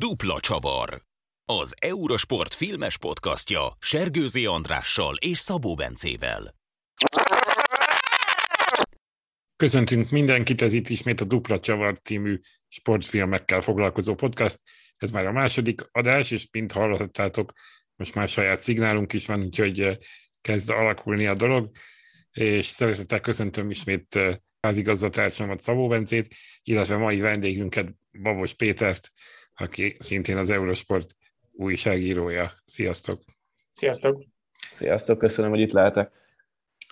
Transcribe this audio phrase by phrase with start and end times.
[0.00, 1.02] Dupla Csavar.
[1.44, 6.54] Az Eurosport filmes podcastja Sergőzi Andrással és Szabó Bencével.
[9.56, 14.60] Köszöntünk mindenkit, ez itt ismét a Dupla Csavar című sportfilmekkel foglalkozó podcast.
[14.96, 17.52] Ez már a második adás, és mint hallhattátok,
[17.96, 19.96] most már saját szignálunk is van, úgyhogy eh,
[20.40, 21.70] kezd alakulni a dolog,
[22.32, 29.12] és szeretettel köszöntöm ismét eh, házigazdatársamat Szabó Bencét, illetve mai vendégünket Babos Pétert,
[29.60, 31.16] aki szintén az Eurosport
[31.52, 32.52] újságírója.
[32.64, 33.22] Sziasztok!
[33.72, 34.24] Sziasztok!
[34.70, 36.12] Sziasztok, köszönöm, hogy itt lehetek.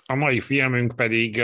[0.05, 1.41] A mai filmünk pedig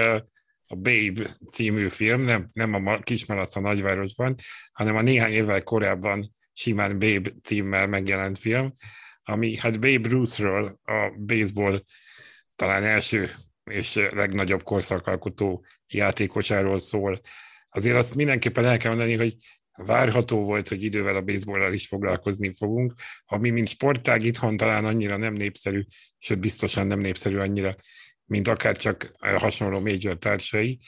[0.67, 4.35] a Babe című film, nem, nem a Kismalac a nagyvárosban,
[4.73, 8.71] hanem a néhány évvel korábban simán Babe címmel megjelent film,
[9.23, 11.83] ami hát Babe Ruthról, a baseball
[12.55, 13.29] talán első
[13.63, 17.21] és legnagyobb korszakalkotó játékosáról szól.
[17.69, 19.35] Azért azt mindenképpen el kell mondani, hogy
[19.75, 22.93] várható volt, hogy idővel a baseballlal is foglalkozni fogunk,
[23.25, 25.83] ami mint sportág itthon talán annyira nem népszerű,
[26.17, 27.75] sőt biztosan nem népszerű annyira,
[28.25, 30.79] mint akár csak hasonló major társai,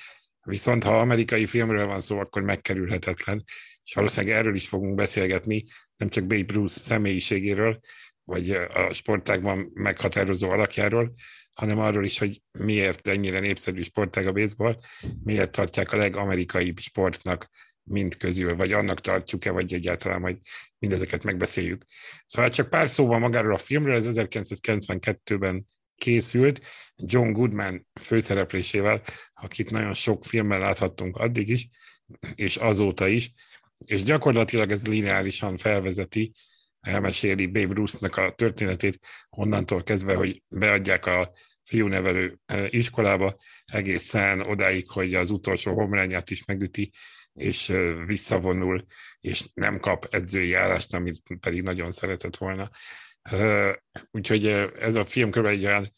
[0.44, 3.44] viszont ha amerikai filmről van szó, akkor megkerülhetetlen,
[3.84, 5.66] és valószínűleg erről is fogunk beszélgetni,
[5.98, 7.80] nem csak Babe Bruce személyiségéről,
[8.24, 11.14] vagy a sportágban meghatározó alakjáról,
[11.54, 14.78] hanem arról is, hogy miért ennyire népszerű sportág a baseball,
[15.24, 17.50] miért tartják a legamerikaibb sportnak
[17.88, 20.38] mind közül, vagy annak tartjuk-e, vagy egyáltalán majd
[20.80, 21.84] mindezeket megbeszéljük.
[22.26, 26.62] Szóval csak pár szóval magáról a filmről, ez 1992-ben készült,
[26.96, 29.02] John Goodman főszereplésével,
[29.34, 31.68] akit nagyon sok filmmel láthattunk addig is,
[32.36, 33.34] és azóta is,
[33.88, 36.32] és gyakorlatilag ez lineárisan felvezeti,
[36.80, 39.00] elmeséli Babe Ruth-nak a történetét,
[39.30, 41.32] onnantól kezdve, hogy beadják a
[41.64, 46.92] fiúnevelő iskolába, egészen odáig, hogy az utolsó homrányát is megüti,
[47.38, 47.74] és
[48.06, 48.86] visszavonul,
[49.20, 52.70] és nem kap edzői állást, amit pedig nagyon szeretett volna.
[54.12, 54.46] Úgyhogy
[54.80, 55.46] ez a film kb.
[55.46, 55.94] egy olyan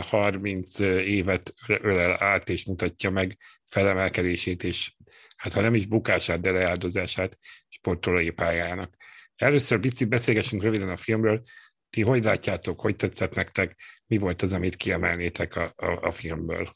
[0.00, 3.36] 30 évet ölel át, és mutatja meg
[3.70, 4.94] felemelkedését, és
[5.36, 7.38] hát ha nem is bukását, de leáldozását
[7.68, 8.94] sportolói pályának.
[9.36, 11.42] Először Bici, beszélgessünk röviden a filmről.
[11.90, 16.72] Ti hogy látjátok, hogy tetszett nektek, mi volt az, amit kiemelnétek a, a, a filmből?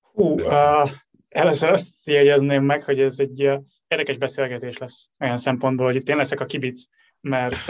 [0.00, 0.90] Hú, uh,
[1.30, 3.40] Először azt jegyezném meg, hogy ez egy
[3.88, 6.84] érdekes beszélgetés lesz olyan szempontból, hogy itt én leszek a kibic,
[7.20, 7.66] mert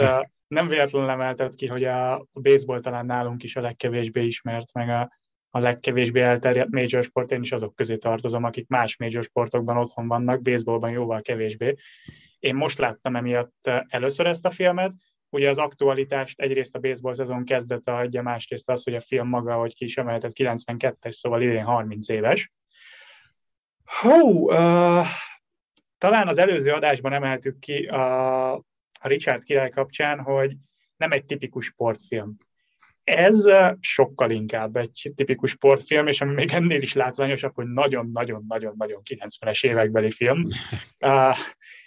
[0.47, 5.11] nem véletlenül emeltet ki, hogy a baseball talán nálunk is a legkevésbé ismert, meg a,
[5.49, 10.07] a legkevésbé elterjedt major sport, én is azok közé tartozom, akik más major sportokban otthon
[10.07, 11.75] vannak, baseballban jóval kevésbé.
[12.39, 14.93] Én most láttam emiatt először ezt a filmet,
[15.29, 19.55] ugye az aktualitást egyrészt a baseball szezon kezdete adja, másrészt az, hogy a film maga,
[19.55, 22.51] hogy ki is emeltet 92-es, szóval idén 30 éves,
[23.99, 25.05] Hú, uh,
[25.97, 30.55] talán az előző adásban emeltük ki a, a Richard király kapcsán, hogy
[30.97, 32.37] nem egy tipikus sportfilm.
[33.03, 39.65] Ez sokkal inkább egy tipikus sportfilm, és ami még ennél is látványosabb, hogy nagyon-nagyon-nagyon-nagyon 90-es
[39.65, 40.41] évekbeli film.
[41.05, 41.35] Uh,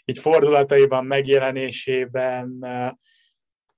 [0.04, 2.92] így fordulataiban, megjelenésében, uh,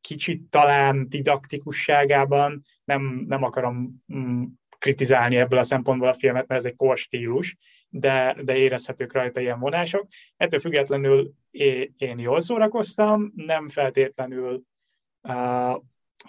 [0.00, 4.44] kicsit talán didaktikusságában, nem, nem akarom mm,
[4.78, 7.56] kritizálni ebből a szempontból a filmet, mert ez egy korstílus,
[7.98, 10.06] de, de érezhetők rajta ilyen vonások.
[10.36, 11.32] Ettől függetlenül
[11.96, 14.62] én jól szórakoztam, nem feltétlenül
[15.22, 15.82] uh,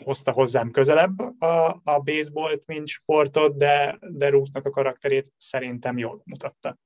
[0.04, 6.22] hozta hozzám közelebb a, a baseballt, mint sportot, de, de Ruthnak a karakterét szerintem jól
[6.26, 6.78] mutatta.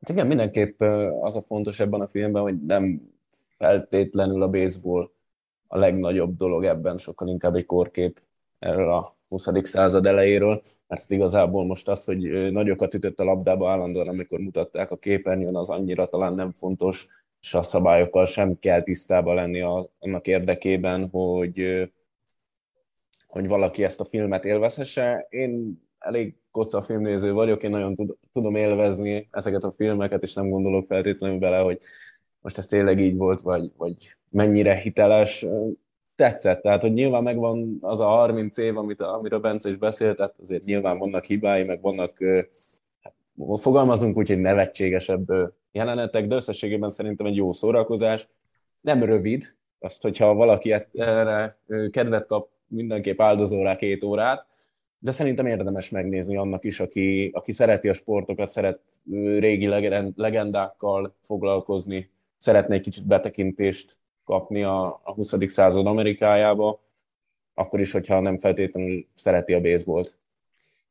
[0.00, 0.80] Hát igen, mindenképp
[1.20, 3.12] az a fontos ebben a filmben, hogy nem
[3.56, 5.10] feltétlenül a baseball
[5.66, 8.22] a legnagyobb dolog ebben, sokkal inkább egy korkép
[8.58, 9.46] erről a 20.
[9.62, 14.96] század elejéről, mert igazából most az, hogy nagyokat ütött a labdába állandóan, amikor mutatták a
[14.96, 17.06] képernyőn, az annyira talán nem fontos,
[17.40, 21.90] és a szabályokkal sem kell tisztában lenni a, annak érdekében, hogy,
[23.26, 25.26] hogy valaki ezt a filmet élvezhesse.
[25.30, 30.48] Én elég koca filmnéző vagyok, én nagyon tud, tudom élvezni ezeket a filmeket, és nem
[30.48, 31.78] gondolok feltétlenül bele, hogy
[32.40, 35.46] most ez tényleg így volt, vagy, vagy mennyire hiteles
[36.16, 40.34] tetszett, tehát hogy nyilván megvan az a 30 év, amit, amiről Bence is beszélt, tehát
[40.40, 42.18] azért nyilván vannak hibái, meg vannak,
[43.00, 43.14] hát,
[43.60, 45.26] fogalmazunk úgy, hogy nevetségesebb
[45.72, 48.28] jelenetek, de összességében szerintem egy jó szórakozás.
[48.80, 49.44] Nem rövid,
[49.78, 51.58] azt, hogyha valaki erre
[51.90, 54.46] kedvet kap, mindenképp áldozó rá két órát,
[54.98, 58.80] de szerintem érdemes megnézni annak is, aki, aki szereti a sportokat, szeret
[59.38, 59.66] régi
[60.16, 63.96] legendákkal foglalkozni, szeretne egy kicsit betekintést
[64.26, 65.34] kapni a, a 20.
[65.46, 66.84] század Amerikájába,
[67.54, 70.18] akkor is, hogyha nem feltétlenül szereti a baseballt.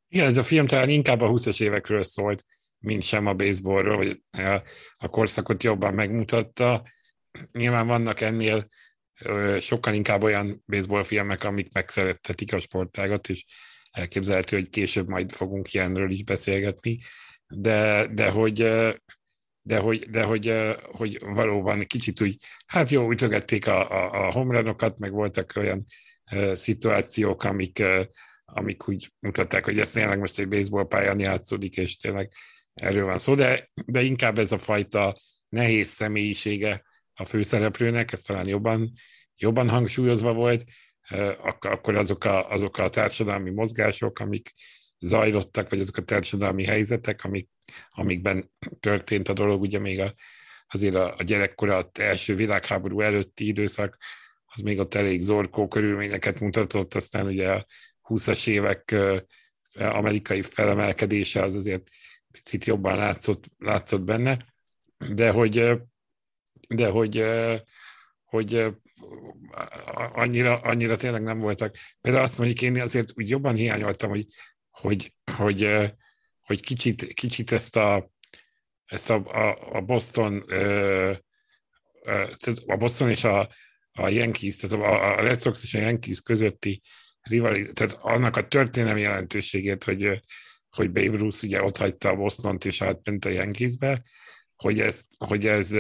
[0.08, 2.46] Igen, ez a film talán inkább a 20-as évekről szólt,
[2.80, 4.22] mint sem a baseballról, vagy
[4.98, 6.84] a korszakot jobban megmutatta.
[7.52, 8.68] Nyilván vannak ennél
[9.60, 13.46] sokkal inkább olyan baseball filmek, amik megszerettetik a sportágat, és
[13.92, 17.00] elképzelhető, hogy később majd fogunk ilyenről is beszélgetni,
[17.48, 18.68] de, de hogy
[19.68, 20.54] de hogy, de hogy,
[20.92, 25.86] hogy valóban kicsit úgy, hát jó, ütögették a, a, a homranokat, meg voltak olyan
[26.54, 27.84] szituációk, amik,
[28.46, 32.32] amik úgy mutatták, hogy ez tényleg most egy baseball pályán játszódik, és tényleg
[32.74, 35.16] erről van szó, de, de inkább ez a fajta
[35.50, 36.84] nehéz személyisége
[37.14, 38.92] a főszereplőnek, ez talán jobban,
[39.36, 40.64] jobban hangsúlyozva volt,
[41.60, 44.54] akkor azok a, azok a társadalmi mozgások, amik
[45.06, 47.50] zajlottak, vagy azok a társadalmi helyzetek, amik,
[47.90, 50.14] amikben történt a dolog, ugye még a,
[50.68, 53.98] azért a, a gyerekkor, az első világháború előtti időszak,
[54.46, 57.66] az még ott elég zorkó körülményeket mutatott, aztán ugye a
[58.04, 58.96] 20-as évek
[59.74, 61.90] amerikai felemelkedése az azért
[62.32, 64.46] picit jobban látszott, látszott benne,
[65.14, 65.72] de hogy,
[66.68, 67.26] de hogy,
[68.24, 68.76] hogy
[70.14, 71.76] annyira, annyira tényleg nem voltak.
[72.02, 74.26] Például azt mondjuk én azért úgy jobban hiányoltam, hogy,
[74.80, 75.92] hogy, hogy,
[76.42, 78.12] hogy kicsit, kicsit ezt a,
[78.86, 80.44] ezt a, a, a Boston
[82.66, 83.50] a Boston és a,
[83.92, 86.82] a Yankees, tehát a, a Red Sox és a Yankees közötti
[87.22, 90.24] rivalizáció, tehát annak a történelmi jelentőségét, hogy,
[90.70, 94.02] hogy Babe Ruth ugye ott hagyta a Bostont és átment a Yankeesbe,
[94.56, 95.76] hogy ez, hogy ez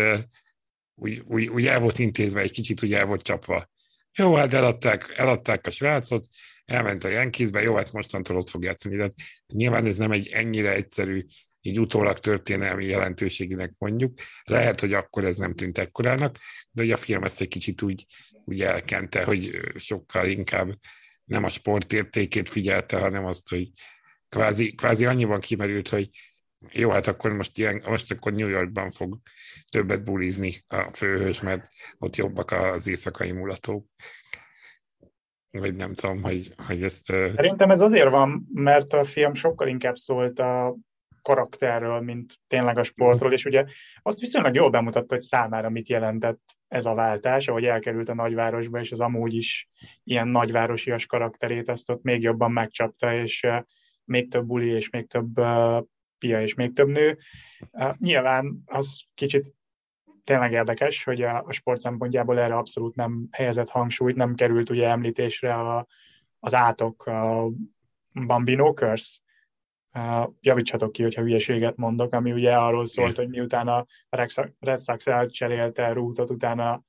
[0.95, 3.69] úgy, úgy, úgy el volt intézve, egy kicsit úgy el volt csapva.
[4.17, 6.27] Jó, hát eladták, eladták a srácot,
[6.65, 8.95] elment a Yankeesbe, jó, hát mostantól ott fog játszani.
[8.95, 9.09] De
[9.47, 11.25] nyilván ez nem egy ennyire egyszerű,
[11.61, 14.19] így utólag történelmi jelentőségének mondjuk.
[14.43, 16.37] Lehet, hogy akkor ez nem tűnt ekkorának,
[16.71, 18.05] de ugye a film ezt egy kicsit úgy,
[18.45, 20.79] úgy elkente, hogy sokkal inkább
[21.23, 23.69] nem a sport értékét figyelte, hanem azt, hogy
[24.29, 26.09] kvázi, kvázi annyiban kimerült, hogy
[26.71, 29.19] jó, hát akkor most, ilyen, most akkor New Yorkban fog
[29.71, 33.87] többet bulizni a főhős, mert ott jobbak az éjszakai mulatók.
[35.59, 37.03] Vagy nem tudom, hogy, hogy ezt...
[37.03, 40.75] Szerintem ez azért van, mert a film sokkal inkább szólt a
[41.21, 43.65] karakterről, mint tényleg a sportról, és ugye
[44.01, 48.79] azt viszonylag jól bemutatta, hogy számára mit jelentett ez a váltás, ahogy elkerült a nagyvárosba,
[48.79, 49.69] és az amúgy is
[50.03, 53.47] ilyen nagyvárosias karakterét, ezt ott még jobban megcsapta, és
[54.03, 55.33] még több buli, és még több
[56.17, 57.17] pia, és még több nő.
[57.97, 59.54] Nyilván az kicsit
[60.25, 64.87] tényleg érdekes, hogy a, a sport szempontjából erre abszolút nem helyezett hangsúlyt, nem került ugye
[64.87, 65.87] említésre a,
[66.39, 67.47] az átok, a
[68.25, 69.23] Bambino Curse,
[69.97, 73.85] Uh, javítsatok ki, hogyha hülyeséget mondok, ami ugye arról szólt, hogy miután a
[74.59, 76.83] Red Sox elcserélte rútot, utána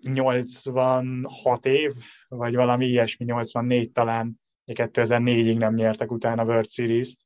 [0.00, 1.92] 86 év,
[2.28, 7.20] vagy valami ilyesmi, 84 talán, 2004-ig nem nyertek utána World Series-t,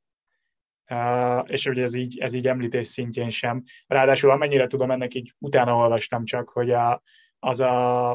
[1.44, 3.62] És ugye ez így, ez így említés szintjén sem.
[3.86, 7.02] Ráadásul amennyire tudom, ennek így utána olvastam csak, hogy a,
[7.38, 8.12] az, a,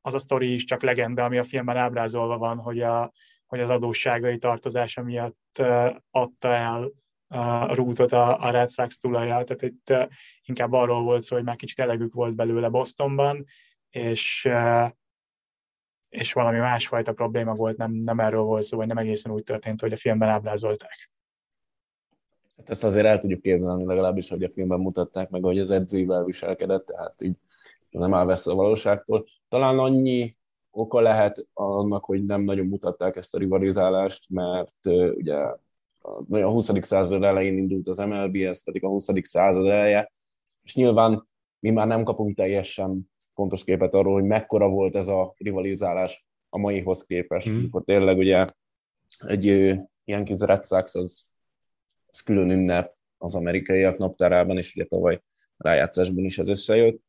[0.00, 3.12] az a sztori is csak legenda, ami a filmben ábrázolva van, hogy, a,
[3.46, 6.92] hogy az adósságai tartozása miatt uh, adta el
[7.28, 9.44] a rútot a, a Red Sox tulaja.
[9.44, 10.10] Tehát itt
[10.44, 13.44] inkább arról volt szó, hogy már kicsit elegük volt belőle Bostonban,
[13.90, 14.48] és
[16.10, 19.80] és valami másfajta probléma volt, nem, nem erről volt szó, vagy nem egészen úgy történt,
[19.80, 21.10] hogy a filmben ábrázolták.
[22.60, 26.24] Hát ezt azért el tudjuk képzelni legalábbis, hogy a filmben mutatták meg, hogy az edzőivel
[26.24, 27.36] viselkedett, tehát így
[27.90, 29.26] ez nem elvesz a valóságtól.
[29.48, 30.34] Talán annyi
[30.70, 35.36] oka lehet annak, hogy nem nagyon mutatták ezt a rivalizálást, mert uh, ugye
[36.30, 36.70] a 20.
[36.80, 39.08] század elején indult az MLB, ez pedig a 20.
[39.22, 40.10] század eleje,
[40.62, 45.34] és nyilván mi már nem kapunk teljesen pontos képet arról, hogy mekkora volt ez a
[45.36, 47.56] rivalizálás a maihoz képest, mm.
[47.56, 48.46] amikor tényleg ugye
[49.18, 49.44] egy
[50.04, 51.29] ilyen kis Red Sox az
[52.12, 55.20] ez külön ünnep az amerikaiak naptárában, és ugye tavaly
[55.56, 57.02] rájátszásban is ez összejött.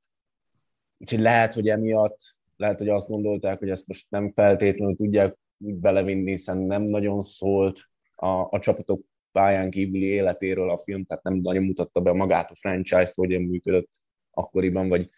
[0.98, 2.20] Úgyhogy lehet, hogy emiatt,
[2.56, 7.80] lehet, hogy azt gondolták, hogy ezt most nem feltétlenül tudják belevinni, hiszen nem nagyon szólt
[8.16, 12.56] a, a csapatok pályán kívüli életéről a film, tehát nem nagyon mutatta be magát a
[12.56, 13.90] franchise-t, hogyan működött
[14.32, 15.10] akkoriban, vagy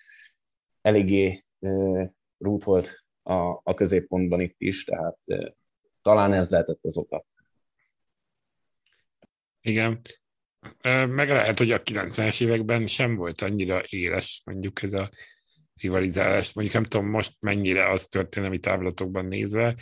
[0.81, 5.17] eléggé uh, rút volt a, a középpontban itt is, tehát
[6.01, 7.25] talán ez lehetett az oka.
[9.63, 10.01] Igen.
[11.07, 15.09] Meg lehet, hogy a 90-es években sem volt annyira éles mondjuk ez a
[15.75, 16.53] rivalizálás.
[16.53, 19.75] Mondjuk nem tudom most mennyire az történelmi táblatokban nézve,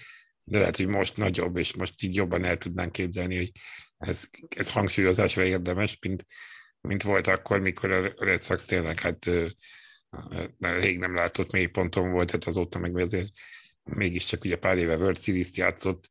[0.43, 3.51] de lehet, hogy most nagyobb, és most így jobban el tudnánk képzelni, hogy
[3.97, 6.25] ez, ez hangsúlyozásra érdemes, mint,
[6.81, 9.29] mint volt akkor, mikor a Red Sox tényleg hát
[10.59, 13.29] rég nem látott mélyponton volt, tehát azóta meg azért
[13.83, 16.09] mégiscsak ugye pár éve World Series-t játszott,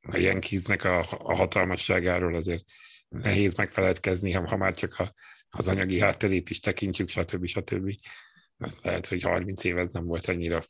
[0.00, 2.64] a Yankeesnek a, a hatalmasságáról azért
[3.08, 5.14] nehéz megfeledkezni, ha, ha már csak a,
[5.48, 7.46] az anyagi hátterét is tekintjük, stb.
[7.46, 7.90] stb.
[8.82, 10.62] Lehet, hogy 30 év ez nem volt annyira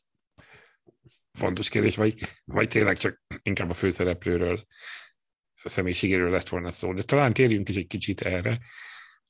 [1.33, 4.65] fontos kérdés, vagy, vagy tényleg csak inkább a főszereplőről,
[5.63, 6.93] a személyiségéről lett volna szó.
[6.93, 8.59] De talán térjünk is egy kicsit erre,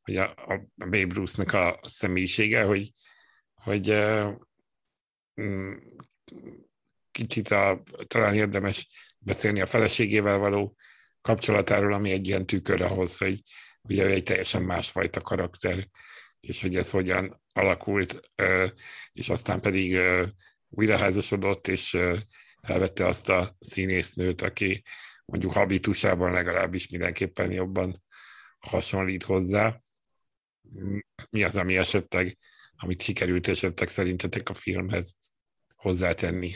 [0.01, 2.93] hogy a, a Babe Ruth-nak a személyisége, hogy,
[3.53, 4.35] hogy uh,
[7.11, 8.87] kicsit a, talán érdemes
[9.19, 10.75] beszélni a feleségével való
[11.27, 13.43] kapcsolatáról, ami egy ilyen tükör ahhoz, hogy
[13.81, 15.87] ugye egy teljesen másfajta karakter,
[16.39, 18.19] és hogy ez hogyan alakult,
[19.13, 19.99] és aztán pedig
[20.69, 21.97] újraházasodott, és
[22.61, 24.83] elvette azt a színésznőt, aki
[25.25, 28.03] mondjuk habitusában legalábbis mindenképpen jobban
[28.59, 29.81] hasonlít hozzá.
[31.29, 32.37] Mi az, ami esetleg,
[32.75, 35.17] amit sikerült esetleg szerintetek a filmhez
[35.75, 36.55] hozzátenni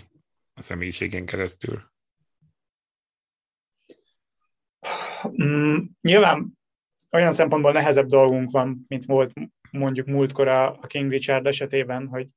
[0.54, 1.92] a személyiségen keresztül?
[4.88, 5.11] Mm,
[6.02, 6.60] nyilván
[7.12, 9.34] olyan szempontból nehezebb dolgunk van, mint volt
[9.72, 12.30] mondjuk múltkor a King Richard esetében, hogy,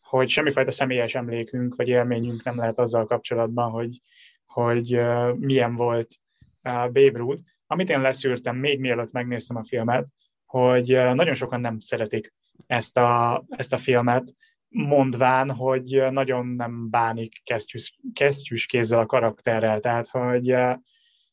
[0.00, 4.00] hogy semmifajta személyes emlékünk vagy élményünk nem lehet azzal kapcsolatban, hogy,
[4.46, 6.14] hogy uh, milyen volt
[6.62, 7.42] uh, Babe Ruth.
[7.66, 10.08] Amit én leszűrtem még mielőtt megnéztem a filmet,
[10.46, 12.32] hogy uh, nagyon sokan nem szeretik
[12.66, 14.34] ezt a, ezt a filmet,
[14.68, 20.54] mondván, hogy nagyon nem bánik kesztyűs, kesztyűs kézzel a karakterrel, tehát hogy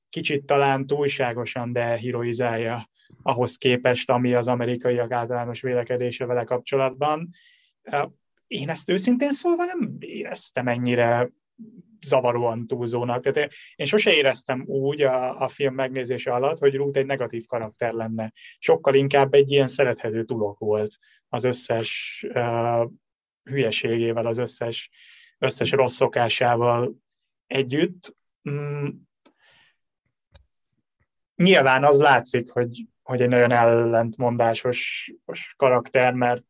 [0.09, 2.89] kicsit talán túlságosan de heroizálja
[3.21, 7.29] ahhoz képest, ami az amerikaiak általános vélekedése vele kapcsolatban.
[8.47, 11.31] Én ezt őszintén szólva nem éreztem ennyire
[12.01, 13.23] zavaróan túlzónak.
[13.23, 17.93] Tehát én sose éreztem úgy a, a film megnézése alatt, hogy Ruth egy negatív karakter
[17.93, 18.33] lenne.
[18.59, 20.97] Sokkal inkább egy ilyen szerethető tulok volt
[21.29, 22.89] az összes uh,
[23.43, 24.89] hülyeségével, az összes,
[25.37, 26.95] összes rossz szokásával
[27.47, 28.15] együtt.
[28.49, 28.87] Mm,
[31.38, 35.12] nyilván az látszik, hogy, hogy egy nagyon ellentmondásos
[35.56, 36.46] karakter, mert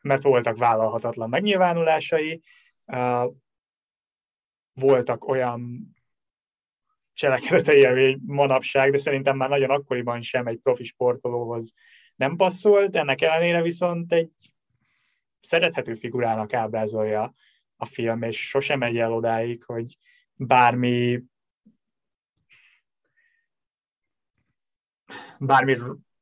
[0.00, 2.42] mert voltak vállalhatatlan megnyilvánulásai,
[4.72, 5.92] voltak olyan
[7.12, 11.74] cselekedetei, ami manapság, de szerintem már nagyon akkoriban sem egy profi sportolóhoz
[12.16, 14.30] nem passzolt, ennek ellenére viszont egy
[15.40, 17.34] szerethető figurának ábrázolja
[17.76, 19.98] a film, és sosem megy el odáig, hogy
[20.46, 21.22] bármi
[25.38, 25.76] bármi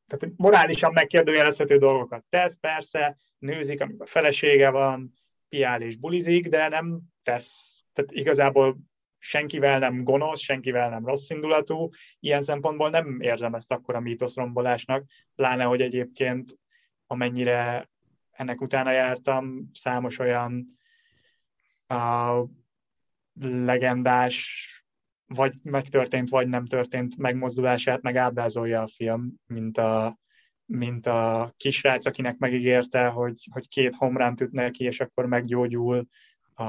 [0.07, 5.15] tehát morálisan megkérdőjelezhető dolgokat tesz, persze, nőzik, amikor felesége van,
[5.49, 8.79] piál és bulizik, de nem tesz, tehát igazából
[9.19, 11.89] senkivel nem gonosz, senkivel nem rossz indulatú,
[12.21, 16.59] ilyen szempontból nem érzem ezt akkor a mítoszrombolásnak, pláne, hogy egyébként
[17.07, 17.91] amennyire
[18.31, 20.79] ennek utána jártam, számos olyan
[21.89, 22.49] uh,
[23.43, 24.67] legendás,
[25.27, 30.19] vagy megtörtént, vagy nem történt megmozdulását meg ábrázolja a film, mint a,
[30.65, 36.07] mint a kisrác, akinek megígérte, hogy, hogy két homránt üt neki, és akkor meggyógyul.
[36.55, 36.65] A,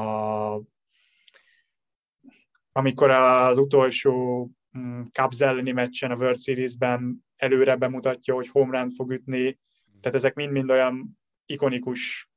[2.71, 9.11] amikor az utolsó mm, Cubs elleni meccsen a World Series-ben előre bemutatja, hogy homránt fog
[9.11, 9.59] ütni,
[10.01, 12.29] tehát ezek mind-mind olyan ikonikus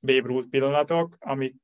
[0.00, 1.54] Babe Ruth pillanatok, amik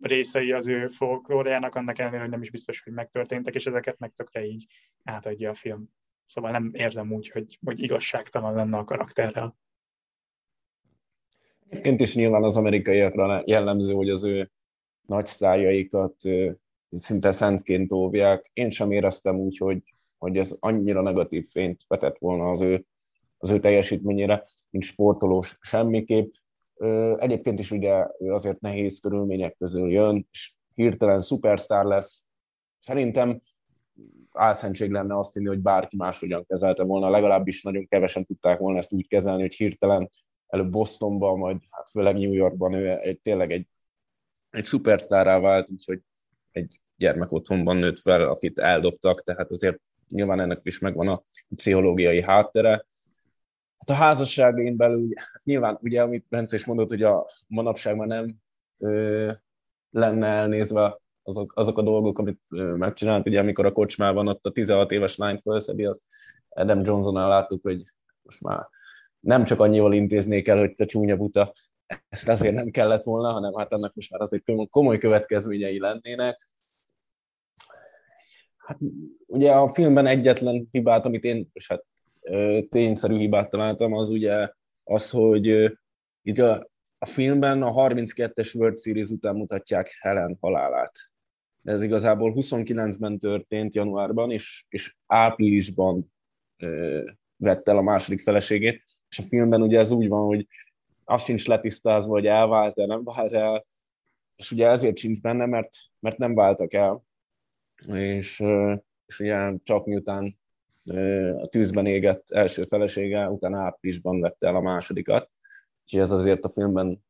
[0.00, 4.12] részei az ő folklóriának, annak ellenére, hogy nem is biztos, hogy megtörténtek, és ezeket meg
[4.16, 4.66] tökre így
[5.04, 5.90] átadja a film.
[6.26, 9.56] Szóval nem érzem úgy, hogy, hogy igazságtalan lenne a karakterrel.
[11.68, 14.50] Egyébként is nyilván az amerikaiakra jellemző, hogy az ő
[15.06, 16.14] nagy szájaikat
[16.90, 18.50] szinte szentként óvják.
[18.52, 19.82] Én sem éreztem úgy, hogy,
[20.18, 22.84] hogy ez annyira negatív fényt vetett volna az ő,
[23.38, 26.32] az ő teljesítményére, mint sportolós semmiképp.
[27.18, 32.24] Egyébként is ugye azért nehéz körülmények közül jön, és hirtelen szupersztár lesz.
[32.80, 33.40] Szerintem
[34.32, 38.92] álszentség lenne azt hinni, hogy bárki máshogyan kezelte volna, legalábbis nagyon kevesen tudták volna ezt
[38.92, 40.10] úgy kezelni, hogy hirtelen
[40.46, 43.66] előbb Bostonban, majd hát főleg New Yorkban ő egy, tényleg egy,
[44.50, 46.00] egy szupersztárrá vált, úgyhogy
[46.50, 51.22] egy gyermek otthonban nőtt fel, akit eldobtak, tehát azért nyilván ennek is megvan a
[51.56, 52.86] pszichológiai háttere, Hát
[53.90, 58.34] a házasságén belül, hát nyilván ugye, amit Bence is mondott, hogy a manapság már nem
[58.78, 59.32] ö,
[59.90, 64.50] lenne elnézve azok, azok a dolgok, amit ö, megcsinált, ugye amikor a kocsmában ott a
[64.50, 66.02] 16 éves lányt felszedi, az
[66.48, 67.82] Adam Johnson-nal láttuk, hogy
[68.22, 68.68] most már
[69.20, 71.52] nem csak annyival intéznék el, hogy te csúnya buta,
[72.08, 76.48] ezt azért nem kellett volna, hanem hát ennek most már azért komoly következményei lennének.
[78.56, 78.78] Hát
[79.26, 81.84] ugye a filmben egyetlen hibát, amit én, és hát
[82.68, 84.48] tényszerű hibát találtam, az ugye
[84.84, 85.46] az, hogy
[86.22, 90.92] itt a, a filmben a 32-es World Series után mutatják Helen halálát.
[91.64, 96.12] Ez igazából 29-ben történt januárban, és, és áprilisban
[96.56, 97.02] ö,
[97.36, 100.46] vette el a második feleségét, és a filmben ugye ez úgy van, hogy
[101.04, 103.64] azt sincs letisztázva, hogy elvált-e, nem vált el,
[104.36, 105.70] és ugye ezért sincs benne, mert,
[106.00, 107.04] mert nem váltak el,
[107.86, 108.44] és,
[109.06, 110.38] és ugye csak miután
[111.42, 115.30] a tűzben égett első felesége, utána áprilisban vette el a másodikat,
[115.82, 117.04] úgyhogy ez azért a filmben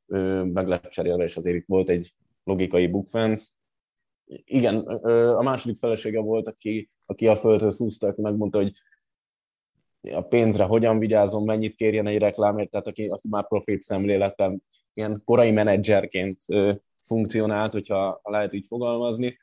[0.45, 3.51] meg lett cserélve, és azért itt volt egy logikai bookfence.
[4.45, 4.77] Igen,
[5.37, 8.73] a második felesége volt, aki, aki a földhöz húzta, aki megmondta, hogy
[10.13, 14.59] a pénzre hogyan vigyázom, mennyit kérjen egy reklámért, tehát aki, aki már profit szemléletem,
[14.95, 16.39] ilyen korai menedzserként
[16.99, 19.39] funkcionált, hogyha lehet így fogalmazni.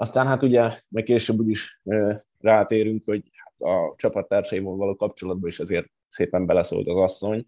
[0.00, 1.80] Aztán hát ugye, meg később úgyis
[2.38, 7.46] rátérünk, hogy hát a csapattársaival való kapcsolatban is azért szépen beleszólt az asszony.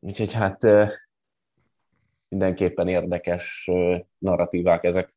[0.00, 0.66] Úgyhogy hát
[2.28, 3.70] mindenképpen érdekes
[4.18, 5.14] narratívák ezek.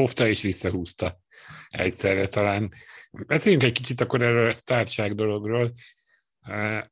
[0.00, 1.18] Óvta is visszahúzta
[1.68, 2.72] egyszerre talán.
[3.26, 5.72] Beszéljünk egy kicsit akkor erről a sztárság dologról.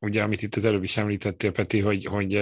[0.01, 2.35] Ugye, amit itt az előbb is említettél, Peti, hogy, hogy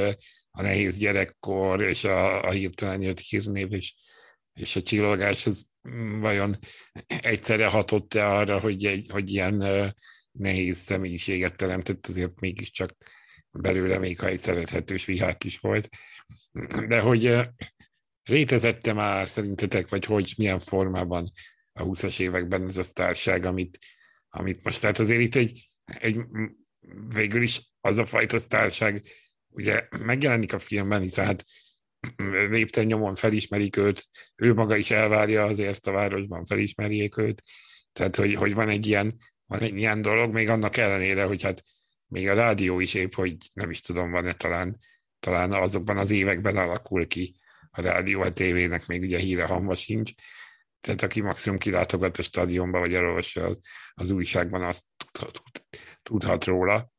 [0.51, 3.95] a nehéz gyerekkor és a, a hirtelen jött hírnév és,
[4.55, 5.71] és a csillogás, az
[6.21, 6.59] vajon
[7.07, 9.65] egyszerre hatott-e arra, hogy, egy, hogy ilyen
[10.33, 12.97] nehéz személyiséget teremtett, azért mégiscsak
[13.51, 15.89] belőle, még ha egy szerethetős vihák is volt.
[16.89, 17.39] De hogy
[18.23, 21.33] létezette már szerintetek, vagy hogy milyen formában
[21.73, 23.79] a 20-as években ez a sztárság, amit,
[24.29, 26.21] amit most, tehát azért itt egy, egy
[27.09, 29.07] végül is az a fajta sztárság,
[29.49, 31.45] ugye megjelenik a filmben, hiszen hát
[32.49, 37.43] lépten nyomon felismerik őt, ő maga is elvárja azért a városban felismerjék őt,
[37.93, 39.17] tehát hogy, hogy van egy ilyen
[39.47, 41.63] van egy ilyen dolog, még annak ellenére, hogy hát
[42.07, 44.79] még a rádió is épp, hogy nem is tudom, van-e talán,
[45.21, 47.37] talán azokban az években alakul ki
[47.71, 50.13] a rádió, a tévének még ugye híre hamva sincs,
[50.81, 53.59] tehát aki maximum kilátogat a stadionba, vagy elolvassa az,
[53.95, 55.43] az újságban, azt tudhat,
[56.03, 56.91] tudhat róla.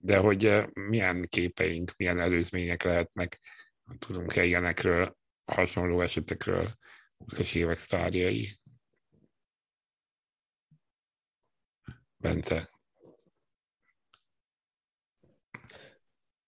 [0.00, 3.40] De hogy eh, milyen képeink, milyen előzmények lehetnek,
[3.98, 6.78] tudunk-e ilyenekről, hasonló esetekről,
[7.18, 8.48] 20-as évek sztárjai.
[12.16, 12.70] Bence.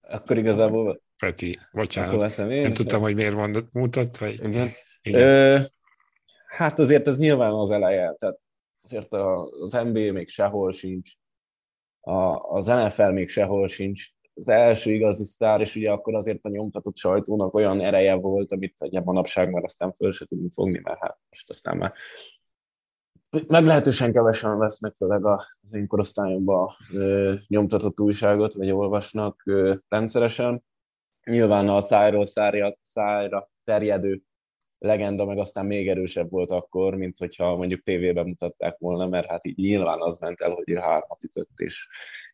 [0.01, 1.03] Akkor igazából...
[1.17, 2.37] Peti, bocsánat.
[2.37, 4.45] Nem tudtam, hogy miért mondott, mutat, vagy...
[4.45, 4.69] Igen.
[5.03, 5.21] Igen.
[5.21, 5.61] Ö,
[6.47, 8.39] hát azért ez nyilván az eleje, tehát
[8.83, 11.13] azért az NBA még sehol sincs,
[12.01, 16.49] a, az NFL még sehol sincs, az első igazi sztár, és ugye akkor azért a
[16.49, 20.99] nyomtatott sajtónak olyan ereje volt, amit ugye manapság már aztán föl se tudunk fogni, mert
[21.01, 21.93] hát most aztán már
[23.47, 26.69] meglehetősen kevesen vesznek főleg az én korosztályomban
[27.47, 30.65] nyomtatott újságot, vagy olvasnak ö, rendszeresen.
[31.25, 34.23] Nyilván a szájról szájra, szájra terjedő
[34.79, 39.45] legenda meg aztán még erősebb volt akkor, mint hogyha mondjuk tévében mutatták volna, mert hát
[39.45, 41.89] így nyilván az ment el, hogy hármat ütött, és,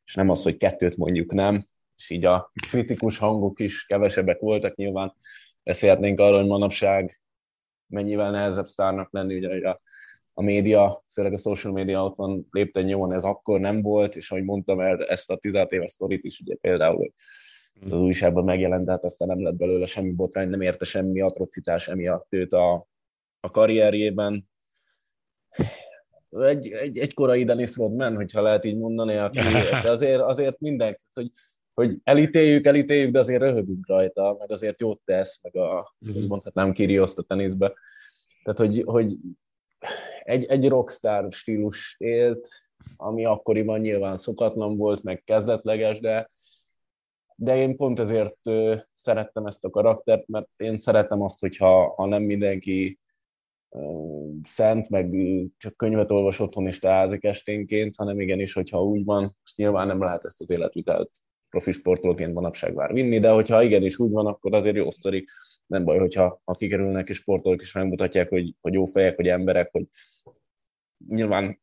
[0.05, 1.65] és nem az, hogy kettőt mondjuk nem,
[2.03, 5.13] és így a kritikus hangok is kevesebbek voltak nyilván.
[5.63, 7.21] Beszélhetnénk arról, hogy manapság
[7.87, 9.81] mennyivel nehezebb sztárnak lenni, ugye a,
[10.33, 14.31] a média, főleg a social media ott van lépten nyomon, ez akkor nem volt, és
[14.31, 17.13] ahogy mondtam el ezt a 16 éves sztorit is, ugye például
[17.85, 22.27] az újságban megjelent, hát aztán nem lett belőle semmi botrány, nem érte semmi atrocitás emiatt
[22.29, 22.87] őt a,
[23.41, 24.49] a karrierjében.
[26.31, 29.39] Egy, egy, egy korai Dennis Rodman, hogyha lehet így mondani, aki,
[29.83, 31.31] de azért, azért mindenki, hogy,
[31.87, 36.27] hogy elítéljük, elítéljük, de azért röhögünk rajta, meg azért jót tesz, meg a, uh-huh.
[36.27, 37.73] mondhatnám Kirioszt a teniszbe.
[38.43, 39.17] Tehát, hogy, hogy
[40.21, 42.49] egy, egy rockstar stílus élt,
[42.97, 46.29] ami akkoriban nyilván szokatlan volt, meg kezdetleges, de,
[47.37, 48.39] de én pont ezért
[48.95, 52.99] szerettem ezt a karaktert, mert én szeretem azt, hogyha ha nem mindenki
[54.45, 55.15] szent, meg
[55.57, 60.03] csak könyvet olvas otthon és teázik esténként, hanem igenis, hogyha úgy van, most nyilván nem
[60.03, 61.11] lehet ezt az életvitelt
[61.53, 65.31] profi sportolóként manapság már vinni, de hogyha igenis úgy van, akkor azért jó sztorik.
[65.67, 69.71] Nem baj, hogyha ha kikerülnek és sportolók is megmutatják, hogy, hogy jó fejek, hogy emberek,
[69.73, 69.87] hogy
[71.09, 71.61] nyilván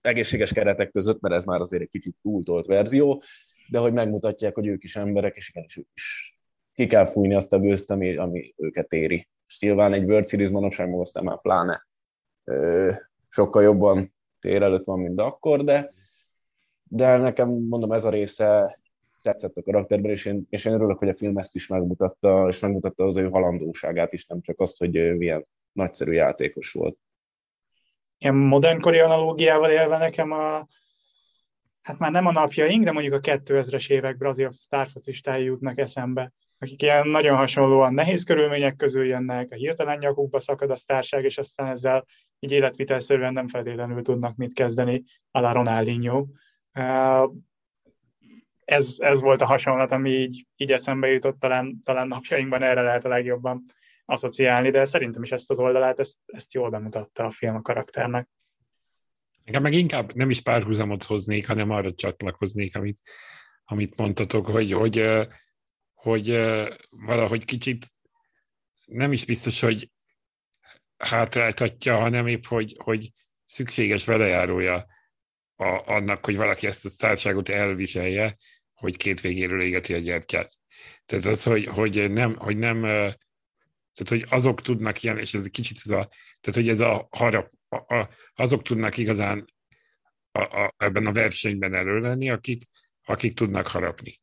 [0.00, 3.22] egészséges keretek között, mert ez már azért egy kicsit túltolt verzió,
[3.70, 6.38] de hogy megmutatják, hogy ők is emberek, és igenis ők is
[6.74, 9.28] ki kell fújni azt a gőzt, ami, ami őket éri.
[9.46, 11.86] És nyilván egy World Series manapság aztán már pláne
[12.44, 12.92] ö,
[13.28, 15.90] sokkal jobban tér előtt van, mint akkor, de,
[16.82, 18.78] de nekem mondom, ez a része
[19.28, 22.60] tetszett a karakterben, és én, és én örülök, hogy a film ezt is megmutatta, és
[22.60, 26.96] megmutatta az ő halandóságát is, nem csak azt, hogy milyen nagyszerű játékos volt.
[28.18, 30.66] Ilyen modernkori analógiával élve nekem a,
[31.82, 36.32] hát már nem a napjaink, de mondjuk a 2000-es évek brazil sztárfocistái jutnak eszembe.
[36.58, 41.38] akik ilyen nagyon hasonlóan nehéz körülmények közül jönnek, a hirtelen nyakukba szakad a sztárság, és
[41.38, 42.04] aztán ezzel
[42.38, 46.26] így életvitelszerűen nem feltétlenül tudnak mit kezdeni, a Ronaldinho.
[48.68, 53.04] Ez, ez volt a hasonlat, ami így, így eszembe jutott, talán, talán napjainkban erre lehet
[53.04, 53.64] a legjobban
[54.04, 58.28] asszociálni, de szerintem is ezt az oldalát, ezt, ezt jól bemutatta a film a karakternek.
[59.44, 63.00] Nekem meg inkább nem is párhuzamot hoznék, hanem arra csatlakoznék, amit,
[63.64, 64.96] amit mondtatok, hogy, hogy,
[65.94, 66.38] hogy, hogy
[66.90, 67.86] valahogy kicsit
[68.84, 69.90] nem is biztos, hogy
[70.96, 73.10] hátráltatja, hanem épp, hogy, hogy
[73.44, 74.86] szükséges velejárója
[75.56, 78.36] a, annak, hogy valaki ezt a társágot elviselje,
[78.78, 80.52] hogy két végéről égeti a gyertyát.
[81.04, 82.80] Tehát az, hogy, hogy nem, hogy nem
[83.98, 86.08] tehát, hogy azok tudnak ilyen, és ez egy kicsit ez a,
[86.40, 89.54] tehát, hogy ez a harap, a, a, azok tudnak igazán
[90.32, 92.62] a, a, ebben a versenyben elő lenni, akik,
[93.04, 94.20] akik tudnak harapni.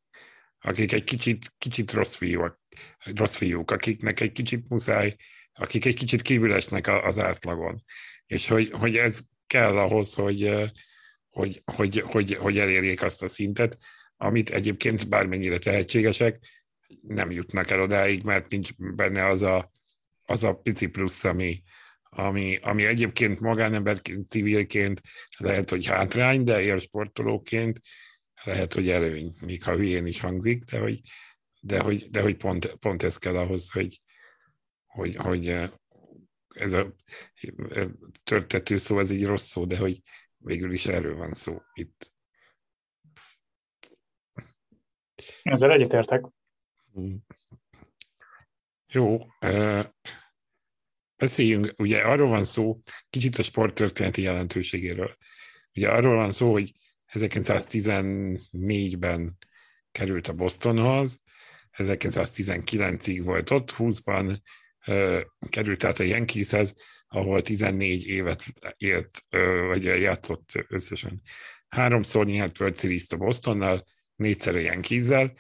[0.60, 2.60] Akik egy kicsit, kicsit rossz fiúk,
[3.04, 5.15] rossz fiúk, akiknek egy kicsit muszáj,
[5.54, 7.84] akik egy kicsit kívülesnek az átlagon.
[8.26, 10.72] És hogy, hogy ez kell ahhoz, hogy,
[11.30, 13.78] hogy, hogy, hogy, hogy elérjék azt a szintet,
[14.17, 16.39] amit egyébként bármennyire tehetségesek,
[17.01, 19.71] nem jutnak el odáig, mert nincs benne az a,
[20.23, 21.63] az a pici plusz, ami,
[22.10, 25.01] ami, ami egyébként magánemberként, civilként
[25.38, 27.80] lehet, hogy hátrány, de élsportolóként
[28.43, 31.01] lehet, hogy előny, még ha hülyén is hangzik, de hogy,
[31.62, 34.01] de hogy, de hogy pont, pont ez kell ahhoz, hogy,
[34.86, 35.69] hogy, hogy eh,
[36.47, 36.95] ez a
[37.69, 37.88] eh,
[38.23, 40.01] törtető szó, ez egy rossz szó, de hogy
[40.38, 42.13] végül is erről van szó itt.
[45.43, 46.25] Ezzel egyetértek.
[46.99, 47.15] Mm.
[48.88, 49.28] Jó,
[51.15, 55.17] beszéljünk, ugye arról van szó, kicsit a sporttörténeti jelentőségéről.
[55.73, 56.71] Ugye arról van szó, hogy
[57.13, 59.38] 1914-ben
[59.91, 61.23] került a Bostonhoz,
[61.78, 64.39] 1919-ig volt ott, 20-ban
[65.49, 66.73] került át a Yankeeshez,
[67.08, 68.43] ahol 14 évet
[68.78, 69.25] élt,
[69.67, 71.21] vagy játszott összesen.
[71.67, 75.34] Háromszor nyert World series a Bostonnal, négyszer a Yankees-zel,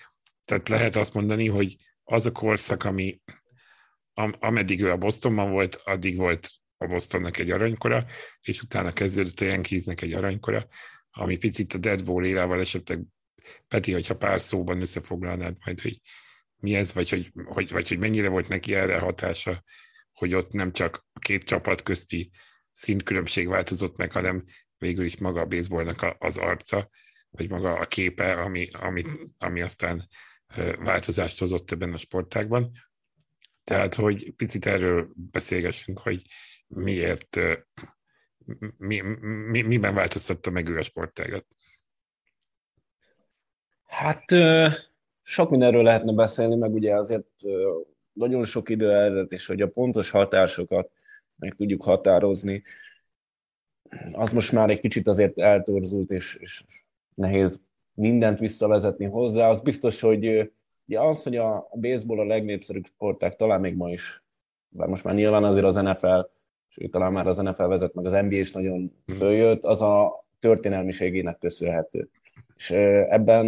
[0.43, 3.21] tehát lehet azt mondani, hogy az a korszak, ami
[4.13, 8.05] am, ameddig ő a Bostonban volt, addig volt a Bostonnak egy aranykora,
[8.41, 10.67] és utána kezdődött a Yankeesnek egy aranykora,
[11.11, 13.01] ami picit a Dead Ball érával esetleg,
[13.67, 16.01] Peti, hogyha pár szóban összefoglalnád majd, hogy
[16.55, 19.63] mi ez, vagy hogy, hogy, vagy hogy mennyire volt neki erre hatása,
[20.11, 22.31] hogy ott nem csak a két csapat közti
[22.71, 24.43] szintkülönbség változott meg, hanem
[24.77, 26.89] végül is maga a baseballnak az arca,
[27.35, 29.03] vagy maga a képe, ami, ami,
[29.37, 30.07] ami aztán
[30.79, 32.71] változást hozott ebben a sportágban.
[33.63, 36.25] Tehát, hogy picit erről beszélgessünk, hogy
[36.67, 37.39] miért,
[38.77, 39.01] mi,
[39.51, 41.45] mi, miben változtatta meg ő a sportágat.
[43.85, 44.25] Hát
[45.21, 47.27] sok mindenről lehetne beszélni, meg ugye azért
[48.13, 50.91] nagyon sok idő elvet, és hogy a pontos hatásokat
[51.35, 52.63] meg tudjuk határozni,
[54.11, 56.63] az most már egy kicsit azért eltorzult, és, és
[57.15, 57.59] nehéz
[57.93, 59.49] mindent visszavezetni hozzá.
[59.49, 60.51] Az biztos, hogy
[60.87, 64.23] ugye az, hogy a baseball a legnépszerűbb sporták, talán még ma is,
[64.69, 66.19] bár most már nyilván azért az NFL,
[66.67, 71.37] sőt, talán már az NFL vezet, meg az NBA is nagyon följött, az a történelmiségének
[71.37, 72.09] köszönhető.
[72.55, 72.71] És
[73.09, 73.45] ebben,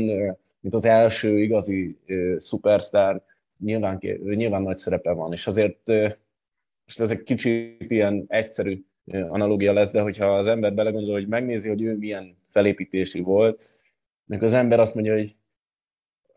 [0.59, 1.97] mint az első igazi
[2.37, 3.21] szupersztár,
[3.59, 5.87] nyilván, nyilván nagy szerepe van, és azért
[6.85, 11.69] most ez egy kicsit ilyen egyszerű analógia lesz, de hogyha az ember belegondol, hogy megnézi,
[11.69, 13.65] hogy ő milyen felépítésű volt,
[14.25, 15.35] meg az ember azt mondja, hogy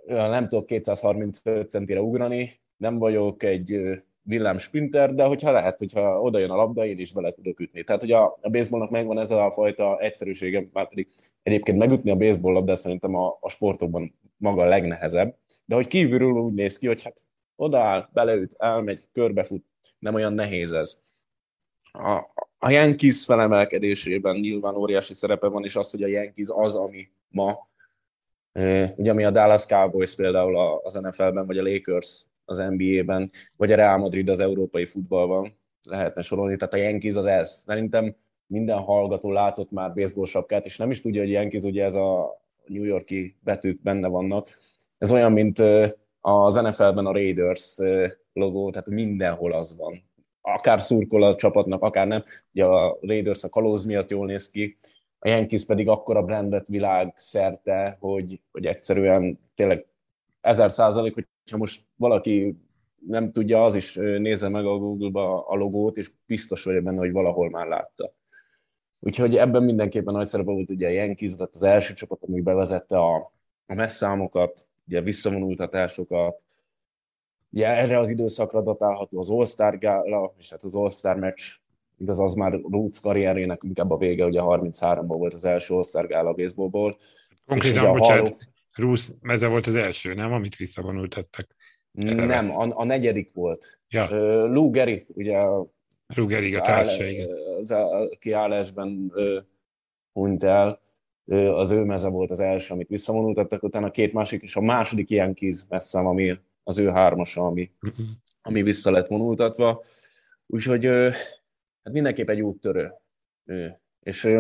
[0.07, 6.39] nem tudok 235 centire ugrani, nem vagyok egy villám sprinter, de hogyha lehet, hogyha oda
[6.39, 7.85] jön a labda, én is bele tudok ütni.
[7.85, 11.09] Tehát, hogy a, a baseballnak megvan ez a fajta egyszerűsége, már pedig
[11.43, 16.33] egyébként megütni a baseball labda szerintem a, a sportokban maga a legnehezebb, de hogy kívülről
[16.33, 19.65] úgy néz ki, hogy hát odaáll, beleüt, elmegy, körbefut,
[19.99, 21.01] nem olyan nehéz ez.
[21.93, 22.21] A,
[22.63, 27.69] a Yankees felemelkedésében nyilván óriási szerepe van, és az, hogy a Yankees az, ami ma
[28.97, 33.77] Ugye ami a Dallas Cowboys például az NFL-ben, vagy a Lakers az NBA-ben, vagy a
[33.77, 37.63] Real Madrid az európai futballban lehetne sorolni, tehát a Yankees az ez.
[37.65, 41.95] Szerintem minden hallgató látott már baseball sapkát, és nem is tudja, hogy Yankees ugye ez
[41.95, 44.49] a New Yorki betűk benne vannak.
[44.99, 45.59] Ez olyan, mint
[46.21, 47.77] az NFL-ben a Raiders
[48.33, 50.03] logó, tehát mindenhol az van.
[50.41, 52.23] Akár szurkol a csapatnak, akár nem.
[52.53, 54.77] Ugye a Raiders a kalóz miatt jól néz ki,
[55.23, 59.87] a Yankees pedig akkora brandet világ szerte, hogy, hogy egyszerűen tényleg
[60.41, 62.57] ezer százalék, hogyha most valaki
[63.07, 67.13] nem tudja, az is nézze meg a Google-ba a logót, és biztos vagyok benne, hogy
[67.13, 68.13] valahol már látta.
[69.01, 72.99] Úgyhogy ebben mindenképpen nagy szerepe volt ugye a Yankees, lett az első csapat, ami bevezette
[72.99, 73.33] a,
[73.67, 76.43] a messzámokat, ugye visszavonultatásokat,
[77.51, 81.43] Ugye erre az időszakra datálható az All-Star gála, és hát az All-Star meccs,
[81.99, 86.33] igaz, az már Roots karrierjének inkább a vége, ugye 33-ban volt az első All-Star gála
[86.33, 86.97] baseballból.
[87.47, 88.37] Konkrétan, bocsánat, Hall...
[88.75, 90.33] Rúsz meze volt az első, nem?
[90.33, 91.47] Amit visszavonultattak.
[91.93, 93.81] Nem, a, a negyedik volt.
[93.89, 94.05] Ja.
[94.05, 95.39] Uh, Lou Gehrig, ugye
[96.15, 97.29] Lou Gehrig a társa, igen.
[97.65, 97.75] Az
[98.19, 99.13] kiállásban
[100.13, 100.81] hunyt el,
[101.55, 105.11] az ő meze volt az első, amit visszavonultattak, utána a két másik, és a második
[105.11, 107.71] ilyen kíz messzem, ami az ő hármasa, ami,
[108.43, 109.83] ami vissza lett vonultatva.
[110.47, 110.85] Úgyhogy
[111.83, 112.93] hát mindenképp egy úttörő.
[114.01, 114.37] És,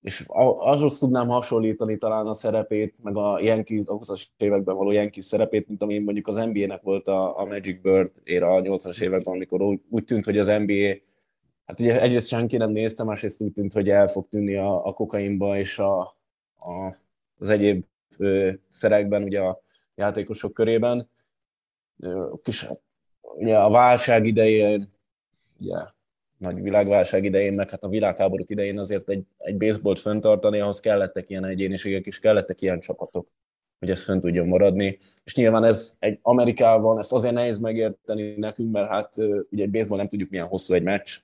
[0.00, 0.24] és
[0.58, 5.68] azhoz tudnám hasonlítani talán a szerepét, meg a Yankees, a 20-as években való Yankees szerepét,
[5.68, 9.62] mint ami mondjuk az NBA-nek volt a, a Magic Bird éra a 80-as években, amikor
[9.62, 10.94] úgy, úgy tűnt, hogy az NBA
[11.68, 14.92] Hát ugye egyrészt senki nem nézte, másrészt úgy tűnt, hogy el fog tűnni a, a
[14.92, 16.00] kokainba és a,
[16.56, 16.96] a,
[17.38, 17.84] az egyéb
[18.18, 19.62] ö, szerekben ugye a
[19.94, 21.08] játékosok körében.
[22.42, 22.66] Kis,
[23.20, 24.92] ugye a válság idején,
[25.60, 25.76] ugye
[26.36, 31.30] nagy világválság idején, meg hát a világháborúk idején azért egy, egy baseballt föntartani, ahhoz kellettek
[31.30, 33.28] ilyen egyéniségek, és kellettek ilyen csapatok,
[33.78, 34.98] hogy ez fönn tudjon maradni.
[35.24, 39.16] És nyilván ez egy Amerikában, ezt azért nehéz megérteni nekünk, mert hát
[39.50, 41.18] ugye egy baseball nem tudjuk milyen hosszú egy meccs,